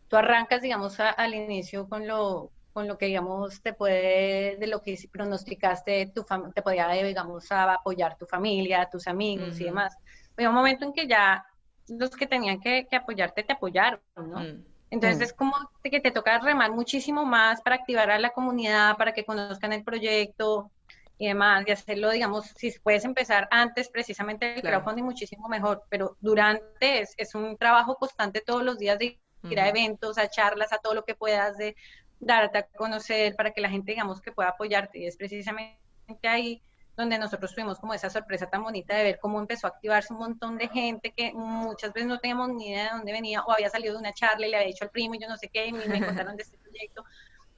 [0.09, 4.83] tú arrancas, digamos, al inicio con lo con lo que, digamos, te puede, de lo
[4.83, 9.97] que pronosticaste, tu te podía, digamos, apoyar tu familia, tus amigos y demás.
[10.35, 11.45] Pero un momento en que ya
[11.89, 14.41] los que tenían que, apoyarte te apoyaron, ¿no?
[14.41, 14.65] Mm.
[14.93, 15.23] Entonces mm.
[15.23, 19.25] es como que te toca remar muchísimo más para activar a la comunidad, para que
[19.25, 20.71] conozcan el proyecto
[21.17, 26.19] y demás, y hacerlo, digamos, si puedes empezar antes precisamente el crowdfunding, muchísimo mejor, pero
[26.21, 30.75] durante es, es, un trabajo constante todos los días de ir a eventos, a charlas,
[30.75, 31.75] a todo lo que puedas, de
[32.21, 35.79] darte a conocer para que la gente, digamos, que pueda apoyarte, y es precisamente
[36.25, 36.61] ahí
[36.97, 40.19] donde nosotros tuvimos como esa sorpresa tan bonita de ver cómo empezó a activarse un
[40.19, 43.71] montón de gente que muchas veces no teníamos ni idea de dónde venía o había
[43.71, 45.67] salido de una charla y le había dicho al primo y yo no sé qué
[45.67, 47.05] y me, contaron de este proyecto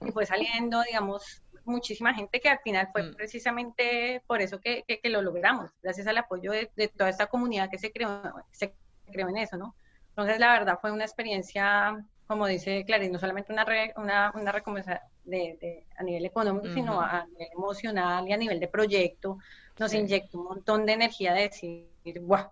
[0.00, 3.14] y fue saliendo, digamos, muchísima gente que al final fue mm.
[3.14, 7.78] precisamente por eso que, que, lo logramos, gracias al apoyo de, toda esta comunidad que
[7.78, 8.74] se creó, se
[9.10, 9.74] creó en eso, ¿no?
[10.10, 15.02] Entonces, la verdad fue una experiencia, como dice Clarín, no solamente una, una, una recompensa
[15.24, 19.38] de, a nivel económico, sino a nivel emocional y a nivel de proyecto,
[19.78, 21.88] nos inyectó un montón de energía de decir,
[22.20, 22.50] ¡guau!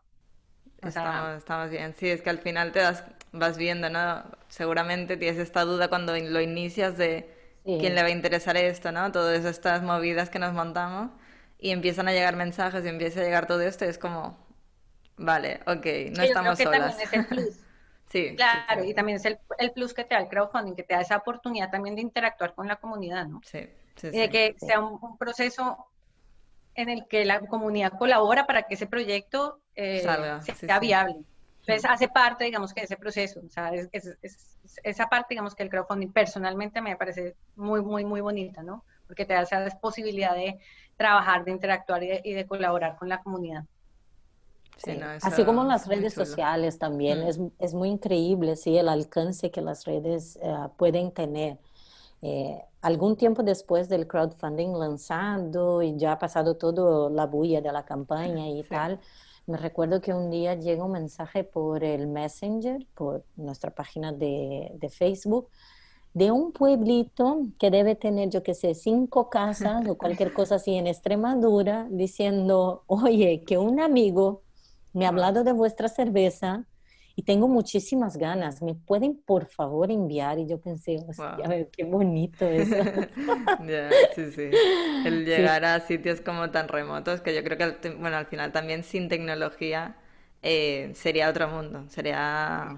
[0.88, 1.94] estamos, bien.
[1.96, 4.24] Sí, es que al final te das, vas viendo, ¿no?
[4.48, 7.30] Seguramente tienes esta duda cuando lo inicias de
[7.64, 9.12] quién le va a interesar esto, ¿no?
[9.12, 11.10] Todas estas movidas que nos montamos
[11.58, 14.36] y empiezan a llegar mensajes y empieza a llegar todo esto y es como,
[15.16, 16.96] vale, ok, no estamos solas.
[18.12, 19.38] Sí, claro, y también es el,
[19.72, 22.68] plus que te da el crowdfunding, que te da esa oportunidad también de interactuar con
[22.68, 23.40] la comunidad, ¿no?
[23.42, 25.86] Sí, sí, Y de que sea un, proceso
[26.74, 30.06] en el que la comunidad colabora para que ese proyecto eh,
[30.54, 31.24] sea viable.
[31.60, 33.40] Entonces hace parte, digamos, que de ese proceso.
[33.46, 34.18] O sea, es,
[34.84, 38.84] esa parte, digamos, que el crowdfunding personalmente me parece muy, muy, muy bonita, ¿no?
[39.06, 40.58] Porque te da esa posibilidad de
[40.98, 43.64] trabajar, de interactuar y de colaborar con la comunidad.
[45.22, 47.28] Así como las redes sociales también, mm.
[47.28, 48.76] es, es, muy increíble ¿sí?
[48.76, 51.58] el alcance que las redes eh, pueden tener.
[52.22, 57.72] Eh, algún tiempo después del crowdfunding lanzado y ya ha pasado toda la bulla de
[57.72, 59.00] la campaña y tal,
[59.46, 64.70] me recuerdo que un día llega un mensaje por el Messenger, por nuestra página de,
[64.74, 65.48] de Facebook,
[66.14, 70.74] de un pueblito que debe tener, yo qué sé, cinco casas o cualquier cosa así
[70.74, 74.41] en Extremadura, diciendo, oye, que un amigo
[74.92, 76.66] me ha hablado de vuestra cerveza
[77.14, 78.62] y tengo muchísimas ganas.
[78.62, 80.38] ¿Me pueden, por favor, enviar?
[80.38, 82.76] Y yo pensé, hostia, qué bonito eso.
[84.14, 84.50] sí, sí.
[85.04, 88.82] El llegar a sitios como tan remotos, que yo creo que, bueno, al final también
[88.84, 89.96] sin tecnología
[90.42, 91.84] eh, sería otro mundo.
[91.88, 92.76] Sería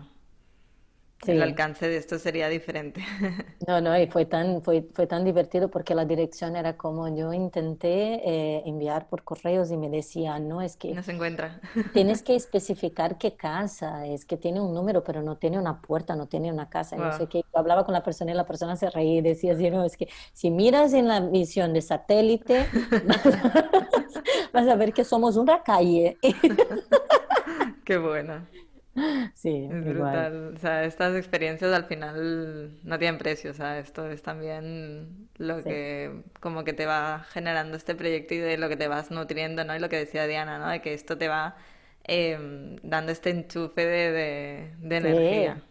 [1.29, 3.03] el alcance de esto sería diferente.
[3.67, 7.33] No, no, y fue tan, fue, fue tan divertido porque la dirección era como yo
[7.33, 10.93] intenté eh, enviar por correos y me decía, no, es que...
[10.93, 11.61] No se encuentra.
[11.95, 16.15] Tienes que especificar qué casa, es que tiene un número, pero no tiene una puerta,
[16.15, 16.97] no tiene una casa.
[16.97, 17.39] No sé qué.
[17.39, 19.97] Yo hablaba con la persona y la persona se reía y decía así, no, es
[19.97, 22.67] que si miras en la visión de satélite,
[24.53, 26.19] vas a ver que somos una calle.
[27.85, 28.47] Qué buena.
[29.35, 30.55] Sí, es brutal.
[30.55, 33.51] O sea, estas experiencias al final no tienen precio.
[33.51, 38.39] O sea, esto es también lo que como que te va generando este proyecto y
[38.39, 39.75] de lo que te vas nutriendo, ¿no?
[39.75, 40.69] Y lo que decía Diana, ¿no?
[40.69, 41.57] De que esto te va
[42.05, 45.63] em, dando este enchufe de, de, energía.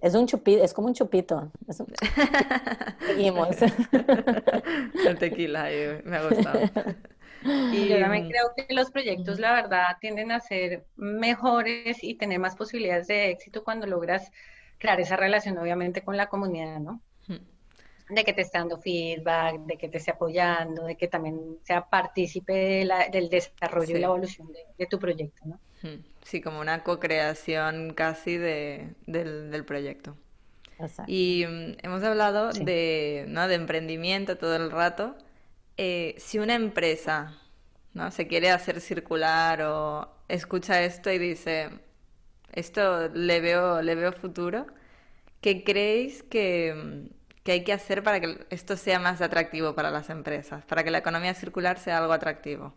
[0.00, 1.52] Es un chupito, es como un chupito.
[3.06, 3.56] Seguimos.
[5.06, 5.68] El tequila,
[6.04, 6.60] me ha gustado.
[7.44, 12.38] Y yo también creo que los proyectos, la verdad, tienden a ser mejores y tener
[12.38, 14.30] más posibilidades de éxito cuando logras
[14.78, 17.00] crear esa relación, obviamente, con la comunidad, ¿no?
[18.08, 21.88] De que te esté dando feedback, de que te esté apoyando, de que también sea
[21.88, 25.58] partícipe del desarrollo y la evolución de, tu proyecto, ¿no?
[26.22, 30.16] Sí, como una co-creación casi de, del, proyecto.
[31.06, 33.48] Y mm, hemos hablado de, ¿no?
[33.48, 35.16] de emprendimiento todo el rato.
[35.76, 37.38] Eh, si una empresa
[37.94, 38.10] ¿no?
[38.10, 41.70] se quiere hacer circular o escucha esto y dice,
[42.52, 44.66] esto le veo, le veo futuro,
[45.40, 47.08] ¿qué creéis que,
[47.46, 50.98] hay que hacer para que esto sea más atractivo para las empresas, para que la
[50.98, 52.74] economía circular sea algo atractivo?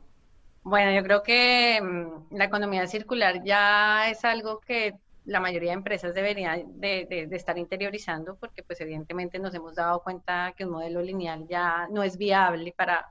[0.64, 4.96] Bueno, yo creo que mm, la economía circular ya es algo que
[5.26, 10.54] la mayoría de empresas deberían de, estar interiorizando porque pues evidentemente nos hemos dado cuenta
[10.56, 13.10] que un modelo lineal ya no es viable para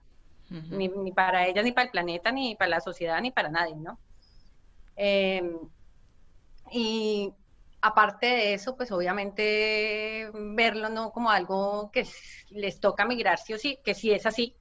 [0.51, 3.99] ni, para ellas, ni para el planeta, ni para la sociedad, ni para nadie, ¿no?
[4.95, 5.59] Em,
[6.71, 7.33] y
[7.81, 12.07] aparte de eso, pues obviamente verlo no como algo que
[12.51, 14.55] les toca migrar sí o sí, que sí es así,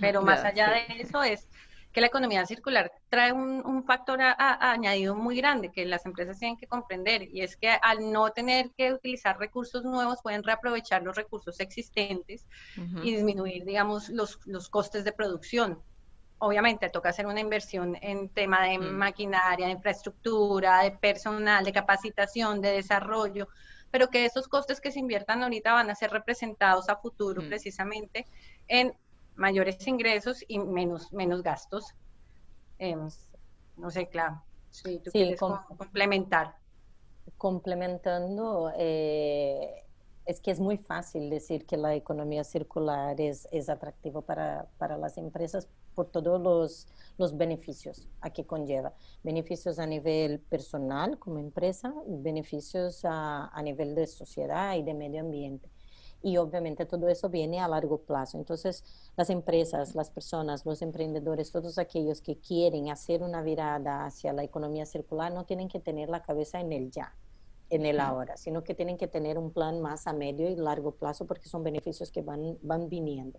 [0.00, 1.48] pero más allá de eso es
[1.96, 6.66] que la economía circular trae un, factor añadido muy grande que las empresas tienen que
[6.66, 11.58] comprender y es que al no tener que utilizar recursos nuevos pueden reaprovechar los recursos
[11.58, 12.46] existentes
[13.02, 15.80] y disminuir, digamos, los, los costes de producción.
[16.36, 18.94] Obviamente toca hacer una inversión en tema de mm.
[18.94, 23.48] maquinaria, de infraestructura, de personal, de capacitación, de desarrollo,
[23.90, 27.48] pero que esos costes que se inviertan ahorita van a ser representados a futuro mm.
[27.48, 28.26] precisamente
[28.68, 28.94] en
[29.36, 31.94] mayores ingresos y menos, menos gastos.
[32.78, 33.08] Em,
[33.76, 36.56] no sé, claro, si tú quieres complementar.
[37.36, 39.84] Complementando, eh,
[40.24, 44.96] es que es muy fácil decir que la economía circular es, es atractivo para, para,
[44.96, 48.94] las empresas por todos los, los beneficios a que conlleva.
[49.22, 55.20] Beneficios a nivel personal como empresa, beneficios a, a nivel de sociedad y de medio
[55.20, 55.68] ambiente
[56.22, 58.38] y obviamente todo eso viene a largo plazo.
[58.38, 58.84] Entonces,
[59.16, 64.42] las empresas, las personas, los emprendedores, todos aquellos que quieren hacer una virada hacia la
[64.42, 67.14] economía circular no tienen que tener la cabeza en el ya,
[67.70, 70.92] en el ahora, sino que tienen que tener un plan más a medio y largo
[70.92, 73.38] plazo porque son beneficios que van, van viniendo.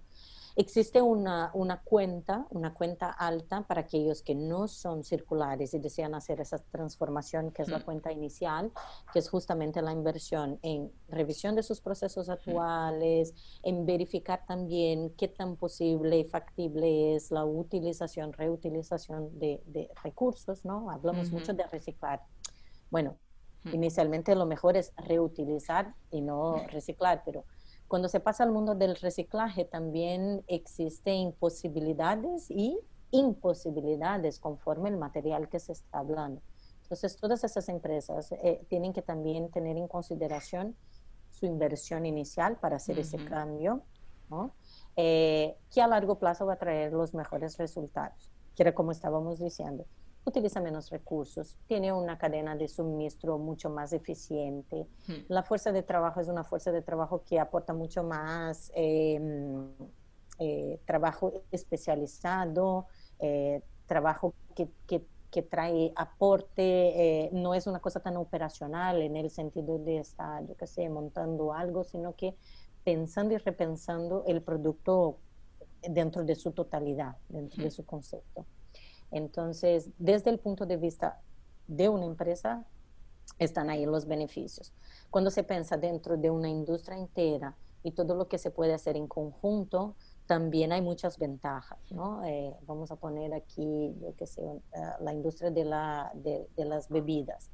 [0.59, 6.15] Existe una, una, cuenta, una cuenta alta para aquellos que no son circulares y desean
[6.15, 7.83] hacer esa transformación, que es la mm.
[7.83, 8.71] cuenta inicial,
[9.13, 15.27] que es justamente la inversión en revisión de sus procesos actuales, en verificar también qué
[15.27, 20.89] tan posible y factible es la utilización, reutilización de, de recursos, ¿no?
[20.89, 22.23] Hablamos mucho de reciclar.
[22.89, 23.15] Bueno,
[23.73, 27.45] inicialmente lo mejor es reutilizar y no reciclar, pero
[27.87, 32.79] cuando se pasa al mundo del reciclaje también existen posibilidades y
[33.11, 36.41] imposibilidades conforme el material que se está hablando.
[36.83, 40.75] Entonces, todas esas empresas eh, tienen que también tener en consideración
[41.29, 43.83] su inversión inicial para hacer ese cambio,
[44.29, 44.53] ¿no?
[44.95, 49.39] Eh, que a largo plazo va a traer los mejores resultados, que era como estábamos
[49.39, 49.85] diciendo
[50.29, 54.87] utiliza menos recursos, tiene una cadena de suministro mucho más eficiente.
[55.07, 55.13] Hmm.
[55.29, 59.69] La fuerza de trabajo es una fuerza de trabajo que aporta mucho más em,
[60.39, 62.87] eh, trabajo especializado,
[63.19, 64.69] eh, trabajo que,
[65.31, 70.45] que trae aporte, eh, no es una cosa tan operacional en el sentido de estar,
[70.47, 72.35] yo qué sé, montando algo, sino que
[72.83, 75.17] pensando y repensando el producto
[75.81, 78.45] dentro de su totalidad, dentro de su concepto.
[79.11, 81.21] Entonces, desde el punto de vista
[81.67, 82.65] de una empresa,
[83.39, 84.73] están ahí los beneficios.
[85.09, 88.95] Cuando se piensa dentro de una industria entera y todo lo que se puede hacer
[88.97, 89.95] en conjunto,
[90.25, 92.23] también hay muchas ventajas, ¿no?
[92.25, 94.61] Eh, vamos a poner aquí, yo qué sé, eh,
[94.99, 97.49] la industria de, la, de, las bebidas,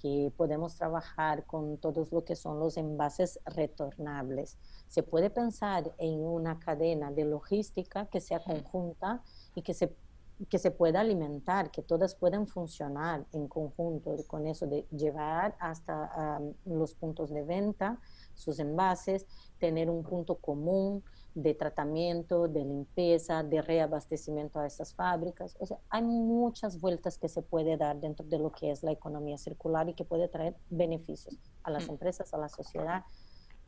[0.00, 4.58] que podemos trabajar con todos lo que son los envases retornables.
[4.88, 9.22] Se puede pensar en una cadena de logística que sea conjunta
[9.54, 9.94] y que se
[10.48, 16.40] que se pueda alimentar, que todas puedan funcionar en conjunto con eso de llevar hasta
[16.64, 17.98] los puntos de venta
[18.34, 19.26] sus envases,
[19.58, 21.04] tener un punto común
[21.34, 25.56] de tratamiento, de limpieza, de reabastecimiento a estas fábricas.
[25.58, 28.92] O sea, hay muchas vueltas que se puede dar dentro de lo que es la
[28.92, 31.90] economía circular y que puede traer beneficios a las mm.
[31.90, 33.04] empresas, a la sociedad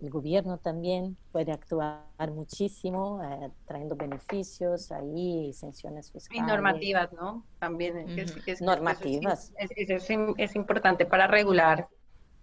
[0.01, 6.43] el gobierno también puede actuar muchísimo, eh, trayendo beneficios ahí, sanciones fiscales.
[6.43, 7.45] Y normativas, ¿no?
[7.59, 8.07] También.
[8.19, 9.53] Es, normativas.
[9.57, 11.89] Es, importante para regular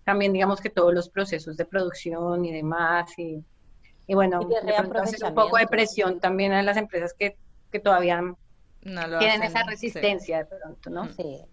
[0.03, 3.17] también, digamos que todos los procesos de producción y demás.
[3.17, 3.43] Y,
[4.07, 7.37] y bueno, y un poco de presión también a las empresas que,
[7.71, 8.21] que todavía
[8.81, 11.13] tienen esa resistencia de pronto, ¿no?
[11.13, 11.45] Sí.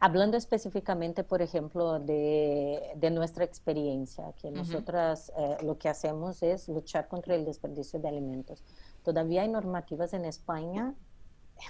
[0.00, 6.68] Hablando específicamente, por ejemplo, de, de nuestra experiencia, que nosotras eh, lo que hacemos es
[6.68, 8.62] luchar contra el desperdicio de alimentos.
[9.02, 10.94] Todavía hay normativas en España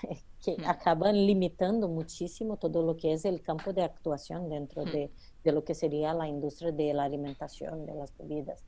[0.44, 5.10] que acaban limitando muchísimo todo lo que es el campo de actuación dentro de,
[5.44, 8.64] de, lo que sería la industria de la alimentación, de las bebidas.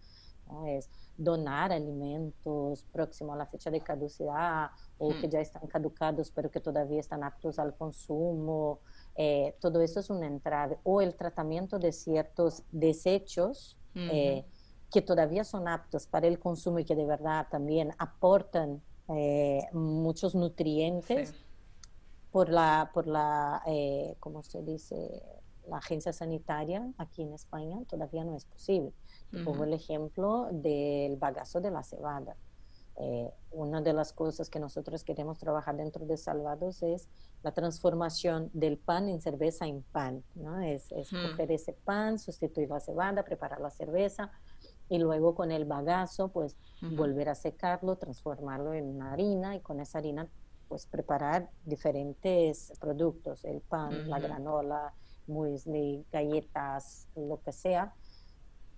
[0.66, 6.51] Es donar alimentos próximos a la fecha de caducidad o que ya están caducados pero
[6.51, 8.80] que todavía están aptos al consumo.
[9.16, 10.78] Eh, todo eso es un entrave.
[10.82, 14.44] O el tratamiento de ciertos desechos eh,
[14.90, 20.34] que todavía son aptos para el consumo y que de verdad también aportan eh, muchos
[20.34, 21.32] nutrientes
[22.32, 23.62] por la, por la
[24.18, 25.22] ¿cómo se dice?
[25.68, 28.92] La agencia sanitaria aquí en España todavía no es posible.
[29.44, 32.36] Pongo el ejemplo del bagazo de la cebada.
[32.97, 37.09] Eh, una de las cosas que nosotros queremos trabajar dentro de Salvados es
[37.42, 40.61] la transformación del pan en cerveza en pan, ¿no?
[40.61, 41.30] Es, es hmm.
[41.30, 44.30] coger ese pan, sustituir la cebada, preparar la cerveza
[44.88, 49.80] y luego con el bagazo, pues volver a secarlo, transformarlo en una harina y con
[49.80, 50.28] esa harina,
[50.68, 54.92] pues preparar diferentes productos, el pan, la granola,
[55.26, 57.95] muesli, galletas, lo que sea,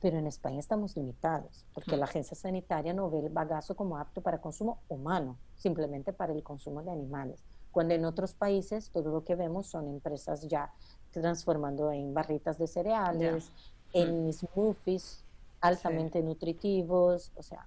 [0.06, 4.20] pero en España estamos limitados, porque la agencia sanitaria no ve el bagazo como apto
[4.20, 7.42] para consumo humano, simplemente para el consumo de animales.
[7.72, 10.70] Cuando en otros países todo lo que vemos son empresas ya
[11.10, 13.50] transformando en barritas de cereales,
[13.92, 15.24] en smoothies
[15.60, 17.66] altamente nutritivos, o sea,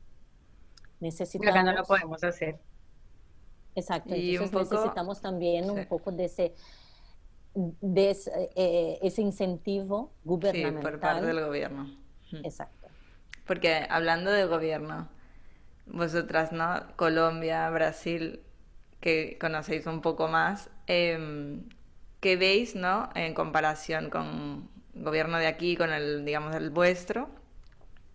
[1.02, 1.54] necesitamos...
[1.54, 2.58] Acá no lo podemos hacer.
[3.76, 6.54] Exacto, entonces necesitamos también un poco de ese
[7.54, 8.16] de
[8.56, 10.82] eh, ese, incentivo gubernamental.
[10.82, 11.99] Sí, por parte del gobierno.
[12.32, 12.88] Exacto.
[13.45, 15.09] Porque hablando de gobierno,
[15.86, 16.86] vosotras, ¿no?
[16.95, 18.41] Colombia, Brasil,
[19.01, 21.61] que conocéis un poco más, eh,
[22.19, 23.09] ¿qué veis, ¿no?
[23.15, 27.30] En comparación con el gobierno de aquí, con el, digamos, el vuestro,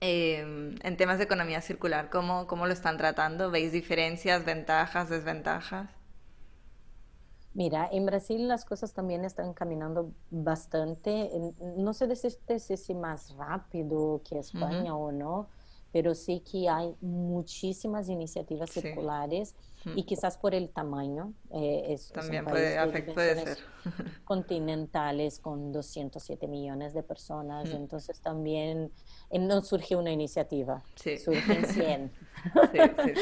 [0.00, 3.50] em, en temas de economía circular, ¿cómo, ¿cómo lo están tratando?
[3.50, 5.88] ¿Veis diferencias, ventajas, desventajas?
[7.54, 11.30] Mira, en Brasil las cosas también están caminando bastante,
[11.76, 15.48] no sé decirte si más rápido que España o no,
[15.94, 19.54] pero sí que hay muchísimas iniciativas circulares
[19.94, 21.34] y quizás por el tamaño.
[21.52, 23.58] Eh, es, También puede, puede ser.
[24.24, 28.90] continentales con 207 millones de personas, entonces también
[29.30, 31.16] eh, no surge una iniciativa, sí.
[31.16, 32.12] surgen 100.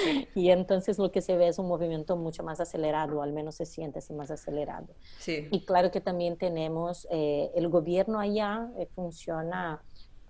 [0.02, 3.56] sí, y entonces lo que se ve es un movimiento mucho más acelerado, al menos
[3.56, 4.88] se siente así más acelerado.
[5.26, 9.82] Y claro que también tenemos, eh, el gobierno allá funciona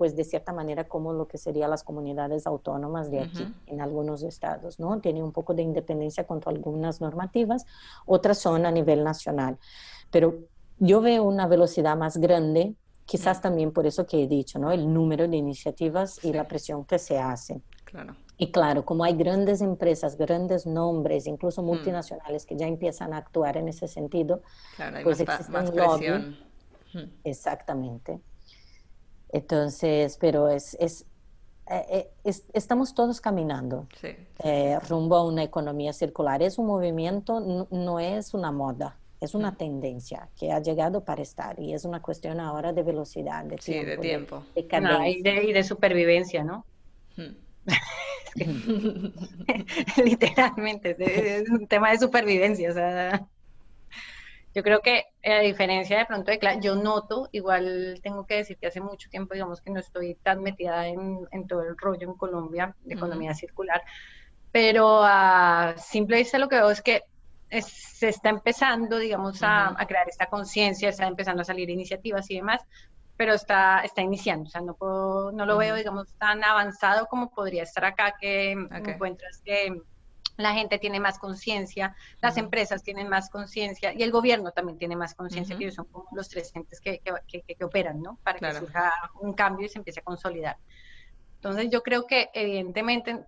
[0.02, 4.24] pues de cierta manera como lo que serían las comunidades autónomas de aquí en algunos
[4.24, 4.98] estados, ¿no?
[4.98, 7.66] Tiene un poco de independencia contra algunas normativas,
[8.04, 9.58] otras son a nivel nacional.
[10.10, 10.40] Pero
[10.80, 12.74] yo veo una velocidad más grande,
[13.04, 14.72] quizás también por eso que he dicho, ¿no?
[14.72, 17.62] El número de iniciativas y la presión que se hace.
[17.84, 18.16] Claro.
[18.38, 21.66] Y claro, como hay grandes empresas, grandes nombres, incluso mm.
[21.66, 24.42] multinacionales que ya empiezan a actuar en ese sentido,
[25.04, 26.36] pues existe un lobby.
[27.22, 28.20] Exactamente.
[29.32, 31.06] Entonces, pero es, es,
[31.70, 33.88] eh, eh, estamos todos caminando
[34.44, 36.42] eh, rumbo a una economía circular.
[36.42, 38.98] Es un movimiento, no, es una moda.
[39.20, 43.44] es una tendencia que ha llegado para estar y es una cuestión ahora de velocidad,
[43.44, 43.62] de tiempo.
[43.62, 44.42] Sí, de tiempo.
[44.54, 46.66] De, y, de, supervivencia, ¿no?
[47.16, 47.36] Hmm.
[50.04, 50.96] Literalmente,
[51.38, 52.70] es un tema de supervivencia.
[52.70, 53.26] O sea,
[54.54, 58.66] yo creo que a diferencia de pronto de yo noto, igual tengo que decir que
[58.66, 62.74] hace mucho tiempo, digamos que no estoy tan metida en, todo el rollo en Colombia
[62.84, 63.82] de economía circular,
[64.50, 67.02] pero a simple vista lo que veo es que
[67.60, 72.62] se está empezando, digamos, a, crear esta conciencia, está empezando a salir iniciativas y demás,
[73.16, 77.30] pero está, está iniciando, o sea, no, puedo, no lo veo, digamos, tan avanzado como
[77.30, 79.82] podría estar acá, que encuentras que
[80.36, 84.96] la gente tiene más conciencia, las empresas tienen más conciencia y el gobierno también tiene
[84.96, 88.18] más conciencia, que ellos son como los tres entes que, que, que, operan, ¿no?
[88.22, 90.56] Para que surja un cambio y se empiece a consolidar.
[91.36, 93.26] Entonces yo creo que evidentemente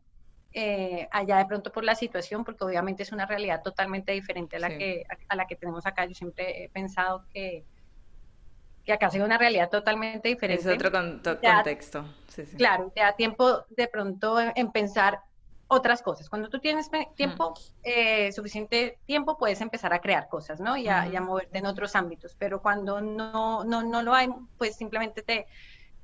[0.56, 4.60] eh, allá de pronto por la situación, porque obviamente es una realidad totalmente diferente a
[4.60, 6.06] la, que, a, la que tenemos acá.
[6.06, 7.64] Yo siempre he pensado que,
[8.84, 10.62] que acá sea una realidad totalmente diferente.
[10.62, 12.04] Es otro contexto.
[12.56, 15.20] Claro, te da tiempo de pronto en pensar
[15.74, 16.28] otras cosas.
[16.28, 20.76] Cuando tú tienes tiempo, eh, suficiente tiempo, puedes empezar a crear cosas, ¿no?
[20.76, 22.34] Y a, moverte en otros ámbitos.
[22.38, 25.46] Pero cuando no, no, no lo hay, pues simplemente te,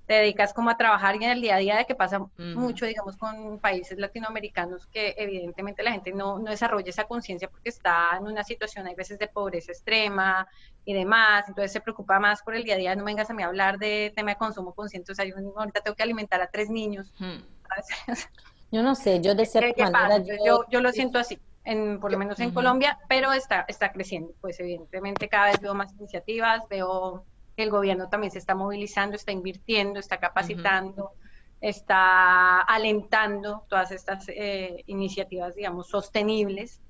[0.06, 2.84] te, dedicas como a trabajar y en el día a día de que pasa mucho,
[2.86, 8.16] digamos, con países latinoamericanos que evidentemente la gente no, no desarrolla esa conciencia porque está
[8.18, 10.48] en una situación, hay veces de pobreza extrema
[10.84, 13.42] y demás, entonces se preocupa más por el día a día, no vengas a mí
[13.42, 16.48] a hablar de tema de consumo consciente, o sea, yo ahorita tengo que alimentar a
[16.48, 17.12] tres niños.
[18.72, 20.24] Yo no sé, yo de cierta manera...
[20.44, 20.64] Yo...
[20.70, 20.80] yo...
[20.80, 24.32] lo siento así, en, por lo menos en Colombia, pero está, está creciendo.
[24.40, 27.24] Pues evidentemente cada vez veo más iniciativas, veo
[27.56, 31.12] que el gobierno también se está movilizando, está invirtiendo, está capacitando,
[31.60, 36.80] está alentando todas estas eh, iniciativas, digamos, sostenibles.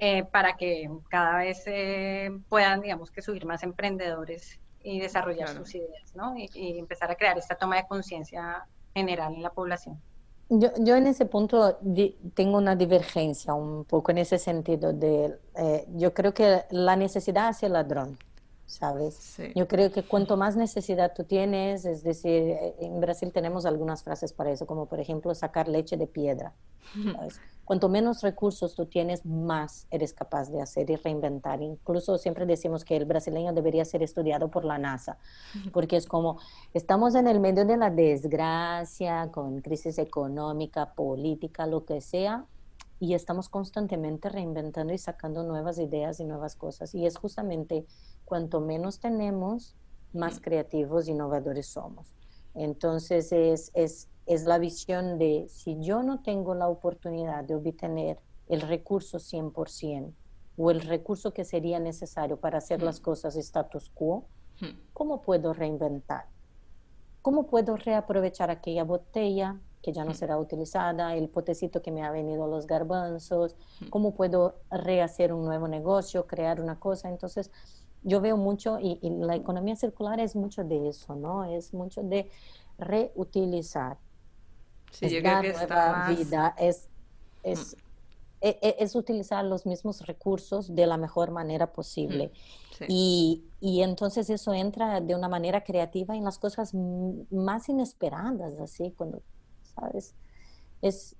[0.00, 5.74] Eh, para que cada vez eh, puedan, digamos, que subir más emprendedores y desarrollar sus
[5.74, 6.34] ideas, ¿no?
[6.36, 10.00] y empezar a crear esta toma de conciencia general en la población.
[10.50, 11.78] Yo, yo, en ese punto
[12.34, 17.48] tengo una divergencia un poco en ese sentido de, eh, yo creo que la necesidad
[17.48, 18.18] hace el ladrón,
[18.66, 19.36] ¿sabes?
[19.54, 24.32] Yo creo que cuanto más necesidad tú tienes, es decir, en Brasil tenemos algunas frases
[24.32, 26.52] para eso, como por ejemplo sacar leche de piedra,
[27.14, 27.40] ¿sabes?
[27.64, 31.62] Cuanto menos recursos tú tienes, más eres capaz de hacer y reinventar.
[31.62, 35.16] Incluso siempre decimos que el brasileño debería ser estudiado por la NASA,
[35.72, 36.38] porque es como
[36.74, 42.44] estamos en el medio de la desgracia, con crisis económica, política, lo que sea,
[43.00, 46.94] y estamos constantemente reinventando y sacando nuevas ideas y nuevas cosas.
[46.94, 47.86] Y es justamente
[48.24, 49.76] cuanto menos tenemos,
[50.12, 52.14] más creativos, innovadores somos.
[52.54, 58.18] Entonces es, es es la visión de si yo no tengo la oportunidad de obtener
[58.48, 60.12] el recurso 100%
[60.56, 64.26] o el recurso que sería necesario para hacer las cosas status quo,
[64.92, 66.26] ¿cómo puedo reinventar?
[67.22, 72.10] ¿Cómo puedo reaprovechar aquella botella que ya no será utilizada, el potecito que me ha
[72.10, 73.54] venido los garbanzos?
[73.90, 77.10] ¿Cómo puedo rehacer un nuevo negocio, crear una cosa?
[77.10, 77.50] Entonces,
[78.02, 81.44] yo veo mucho, y, y la economía circular es mucho de eso, ¿no?
[81.44, 82.30] Es mucho de
[82.78, 83.98] reutilizar
[84.94, 86.88] Sí, yo creo que está vida, es,
[87.42, 87.80] es, mm.
[88.42, 92.30] e, e, es, utilizar los mismos recursos de la mejor manera posible.
[92.78, 98.54] Mm, y, y, entonces eso entra de una manera creativa en las cosas más inesperadas,
[98.60, 99.20] así, cuando,
[99.74, 100.14] ¿sabes?
[100.82, 101.16] Es,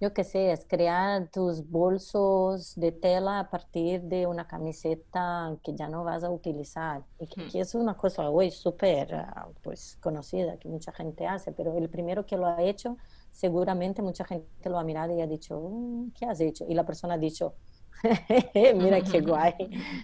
[0.00, 5.74] yo qué sé, es crear tus bolsos de tela a partir de una camiseta que
[5.74, 7.04] ya no vas a utilizar.
[7.18, 7.62] Y que, hmm.
[7.62, 12.26] es una cosa hoy súper ah, pues, conocida, que mucha gente hace, pero el primero
[12.26, 12.96] que lo ha hecho,
[13.32, 16.64] seguramente mucha gente lo ha mirado y ha dicho, mm, ¿qué has hecho?
[16.68, 17.54] Y la persona ha dicho,
[18.54, 19.54] mira qué guay,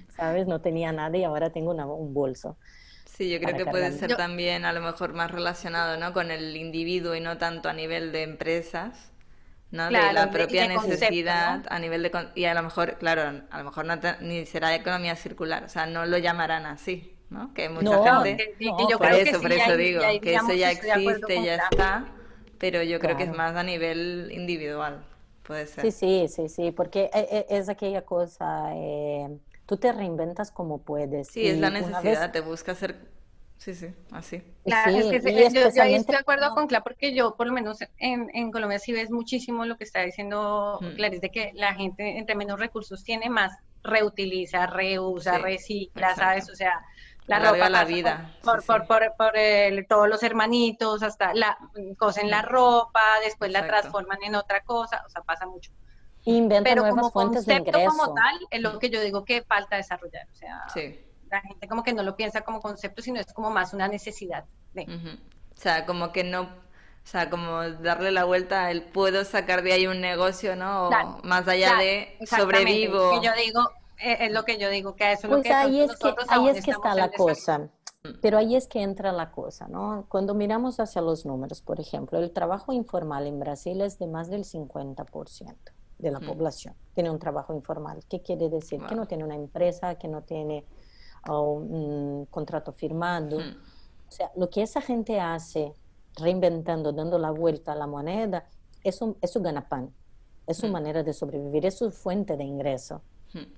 [0.08, 0.46] ¿sabes?
[0.46, 2.56] No tenía nada y ahora tengo un bolso.
[3.20, 6.14] Sí, yo creo que puede ser también a lo mejor más relacionado ¿no?
[6.14, 9.12] con el individuo y no tanto a nivel de empresas
[9.70, 9.90] ¿no?
[9.90, 12.10] de la propia necesidad a nivel de...
[12.34, 15.84] Y a lo mejor, claro, a lo mejor no ni será economía circular, o sea,
[15.84, 17.52] no lo llamarán así, ¿no?
[17.52, 18.56] Que mucha gente...
[18.58, 22.06] yo por eso, por eso digo, que eso ya existe, ya está,
[22.56, 25.04] pero yo creo que es más a nivel individual,
[25.42, 25.84] puede ser.
[25.84, 28.70] Sí, sí, sí, sí, porque e, e, es aquella cosa...
[28.72, 29.28] Eh,
[29.70, 31.28] tú te reinventas como puedes.
[31.28, 33.08] Sí, es la necesidad, te busca hacer
[33.56, 34.42] Sí, sí, así.
[34.64, 38.30] Claro, es que yo, estoy de acuerdo con Cla porque yo, por lo menos en,
[38.32, 40.96] en, Colombia, sí ves muchísimo lo que está diciendo mm.
[40.96, 43.52] Clarice, de que la gente entre menos recursos tiene, más
[43.84, 46.48] reutiliza, reusa, recicla, ¿sabes?
[46.48, 46.80] O sea,
[47.26, 47.68] la, ropa.
[47.68, 48.34] la vida.
[48.42, 49.34] Por, por, por, por,
[49.86, 51.56] todos los hermanitos, hasta la
[51.96, 55.70] cosen la ropa, después la transforman en otra cosa, o sea, pasa mucho.
[56.24, 60.28] Inventa Pero como concepto como tal, es lo que yo digo que falta desarrollar.
[60.32, 60.66] O sea,
[61.30, 64.44] la gente como que no lo piensa como concepto, sino es como más una necesidad.
[64.76, 66.48] O sea, como que no
[67.02, 70.90] o sea, como darle la vuelta a el puedo sacar de ahí un negocio, ¿no?
[71.24, 73.10] más allá de sobrevivo.
[73.12, 73.62] Que yo digo,
[73.98, 76.14] eh, es lo que yo digo, que eso es lo pues que ahí es que
[76.28, 77.68] ahí es que está la cosa.
[78.22, 80.06] Pero ahí es que entra la cosa, ¿no?
[80.08, 84.30] Cuando miramos hacia los números, por ejemplo, el trabajo informal en Brasil es de más
[84.30, 85.56] del 50%
[86.00, 86.74] de la población.
[86.94, 88.04] Tiene un trabajo informal.
[88.08, 88.80] ¿Qué quiere decir?
[88.86, 90.64] Que no tiene una empresa, que no tiene
[91.28, 93.38] oh, un contrato firmado.
[93.38, 95.74] O sea, lo que esa gente hace
[96.16, 98.44] reinventando, dando la vuelta a la moneda,
[98.82, 99.92] es, un, es su ganapán,
[100.46, 103.02] es su manera de sobrevivir, es su fuente de ingreso.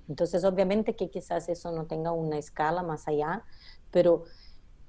[0.07, 3.43] Entonces, obviamente que quizás eso no tenga una escala más allá,
[3.91, 4.25] pero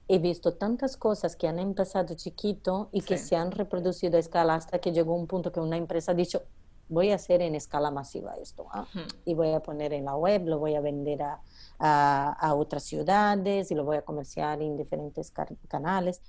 [0.08, 4.56] he visto tantas cosas que han empezado chiquito y que se han reproducido a escala
[4.56, 6.44] hasta que llegó un punto que una empresa ha dicho,
[6.90, 8.86] voy a hacer en escala masiva esto, ¿ah?
[9.26, 11.42] y voy a poner en la web, lo voy a vender a,
[11.80, 15.32] a, otras ciudades y lo voy a comerciar en diferentes
[15.68, 16.22] canales.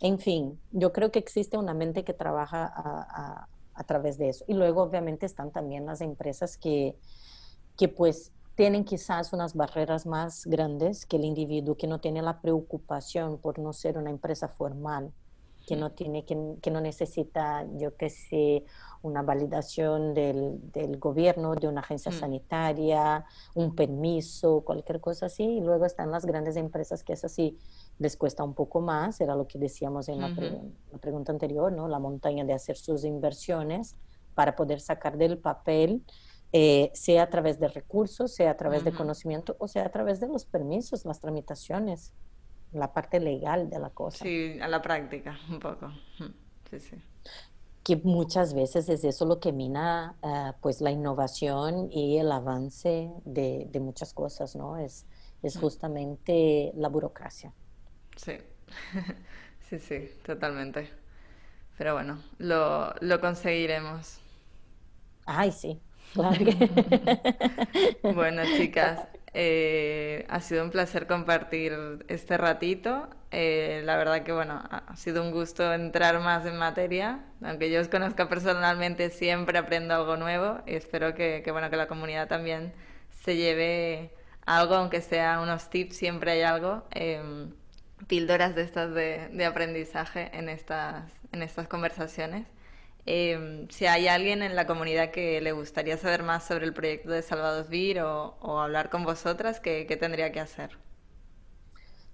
[0.00, 4.44] En fin, yo creo que existe una mente que trabaja a, a, través de eso.
[4.48, 6.96] Y luego obviamente están también las empresas que,
[7.76, 12.40] que pues tienen quizás unas barreras más grandes que el individuo que no tiene la
[12.40, 15.12] preocupación por no ser una empresa formal,
[15.66, 18.64] que no tiene que, que no necesita, yo qué sé,
[19.02, 22.14] una validación del, del, gobierno, de una agencia mm.
[22.14, 25.44] sanitaria, un permiso, cualquier cosa así.
[25.44, 27.58] Y luego están las grandes empresas que es así,
[27.98, 30.34] les cuesta un poco más, era lo que decíamos en la,
[31.00, 31.88] pregunta anterior, ¿no?
[31.88, 33.96] La montaña de hacer sus inversiones
[34.34, 36.02] para poder sacar del papel,
[36.52, 40.20] eh, sea a través de recursos, sea a través de conocimiento o sea a través
[40.20, 42.12] de los permisos, las tramitaciones,
[42.72, 44.24] la parte legal de la cosa.
[44.24, 45.92] Sí, a la práctica, un poco.
[46.70, 46.96] Sí, sí.
[47.84, 53.10] Que muchas veces es eso lo que mina eh, pues la innovación y el avance
[53.24, 54.76] de, de muchas cosas, ¿no?
[54.76, 55.06] Es,
[55.42, 57.52] es justamente la burocracia.
[58.16, 58.38] Sí,
[59.60, 60.88] sí, sí, totalmente.
[61.76, 64.20] Pero bueno, lo, lo conseguiremos.
[65.26, 65.80] Ay, sí,
[66.12, 66.44] claro
[68.02, 73.08] bueno, chicas, eh, ha sido un placer compartir este ratito.
[73.30, 77.20] Eh, la verdad que, bueno, ha sido un gusto entrar más en materia.
[77.42, 81.76] Aunque yo os conozca personalmente, siempre aprendo algo nuevo y espero que, que bueno, que
[81.76, 82.72] la comunidad también
[83.10, 84.10] se lleve
[84.46, 86.84] algo, aunque sea unos tips, siempre hay algo.
[86.90, 87.52] Em,
[88.08, 92.46] píldoras de estas de, aprendizaje en estas, en estas conversaciones.
[93.04, 97.10] Em, si hay alguien en la comunidad que le gustaría saber más sobre el proyecto
[97.10, 100.78] de Salvados Vir o, hablar con vosotras, ¿qué, tendría que hacer?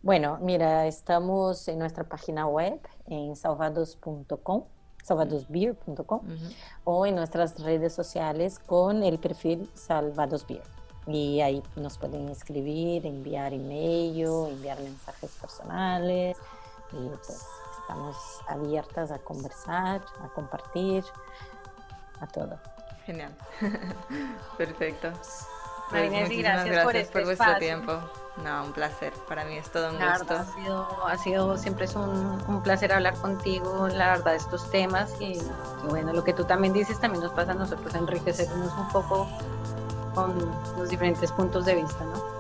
[0.03, 4.65] Bueno, mira, estamos en nuestra página web en salvados.com,
[5.05, 6.21] salvadosbeer.com
[6.85, 10.63] o en nuestras redes sociales con el perfil Salvados Beer
[11.09, 16.37] y ahí nos pueden escribir, enviar email, enviar mensajes personales
[16.93, 17.45] y pues
[17.89, 21.03] estamos abiertas a conversar, a compartir,
[22.21, 22.59] a todo.
[23.07, 23.35] Genial.
[24.59, 25.11] Perfecto.
[25.89, 27.93] Pues muchísimas gracias, por, este vuestro tiempo.
[28.45, 29.15] No, un placer.
[29.27, 30.35] Para mí es todo un gusto.
[30.35, 34.71] ha sido, ha sido siempre es un, un, placer hablar contigo, la verdad, de estos
[34.71, 35.19] temas.
[35.19, 38.89] Y, y, bueno, lo que tú también dices también nos pasa a nosotros, enriquecernos un
[38.89, 39.27] poco
[40.15, 40.39] con
[40.77, 42.38] los diferentes puntos de vista, ¿no?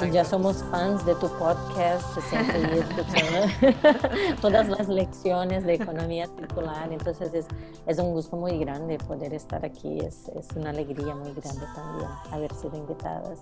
[0.00, 6.92] Y ya somos fans de tu podcast, siempre escuchando todas las lecciones de economía circular,
[6.92, 7.46] entonces es,
[7.86, 12.08] es, un gusto muy grande poder estar aquí, es, es una alegría muy grande también
[12.30, 13.40] haber sido invitadas.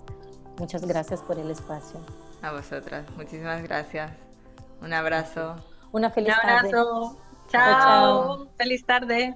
[0.58, 2.00] Muchas gracias por el espacio.
[2.42, 4.10] A vosotras, muchísimas gracias.
[4.80, 5.56] Un abrazo.
[5.92, 7.16] Una feliz Un abrazo.
[7.48, 8.36] Chao.
[8.38, 8.48] Chao.
[8.56, 9.34] Feliz tarde.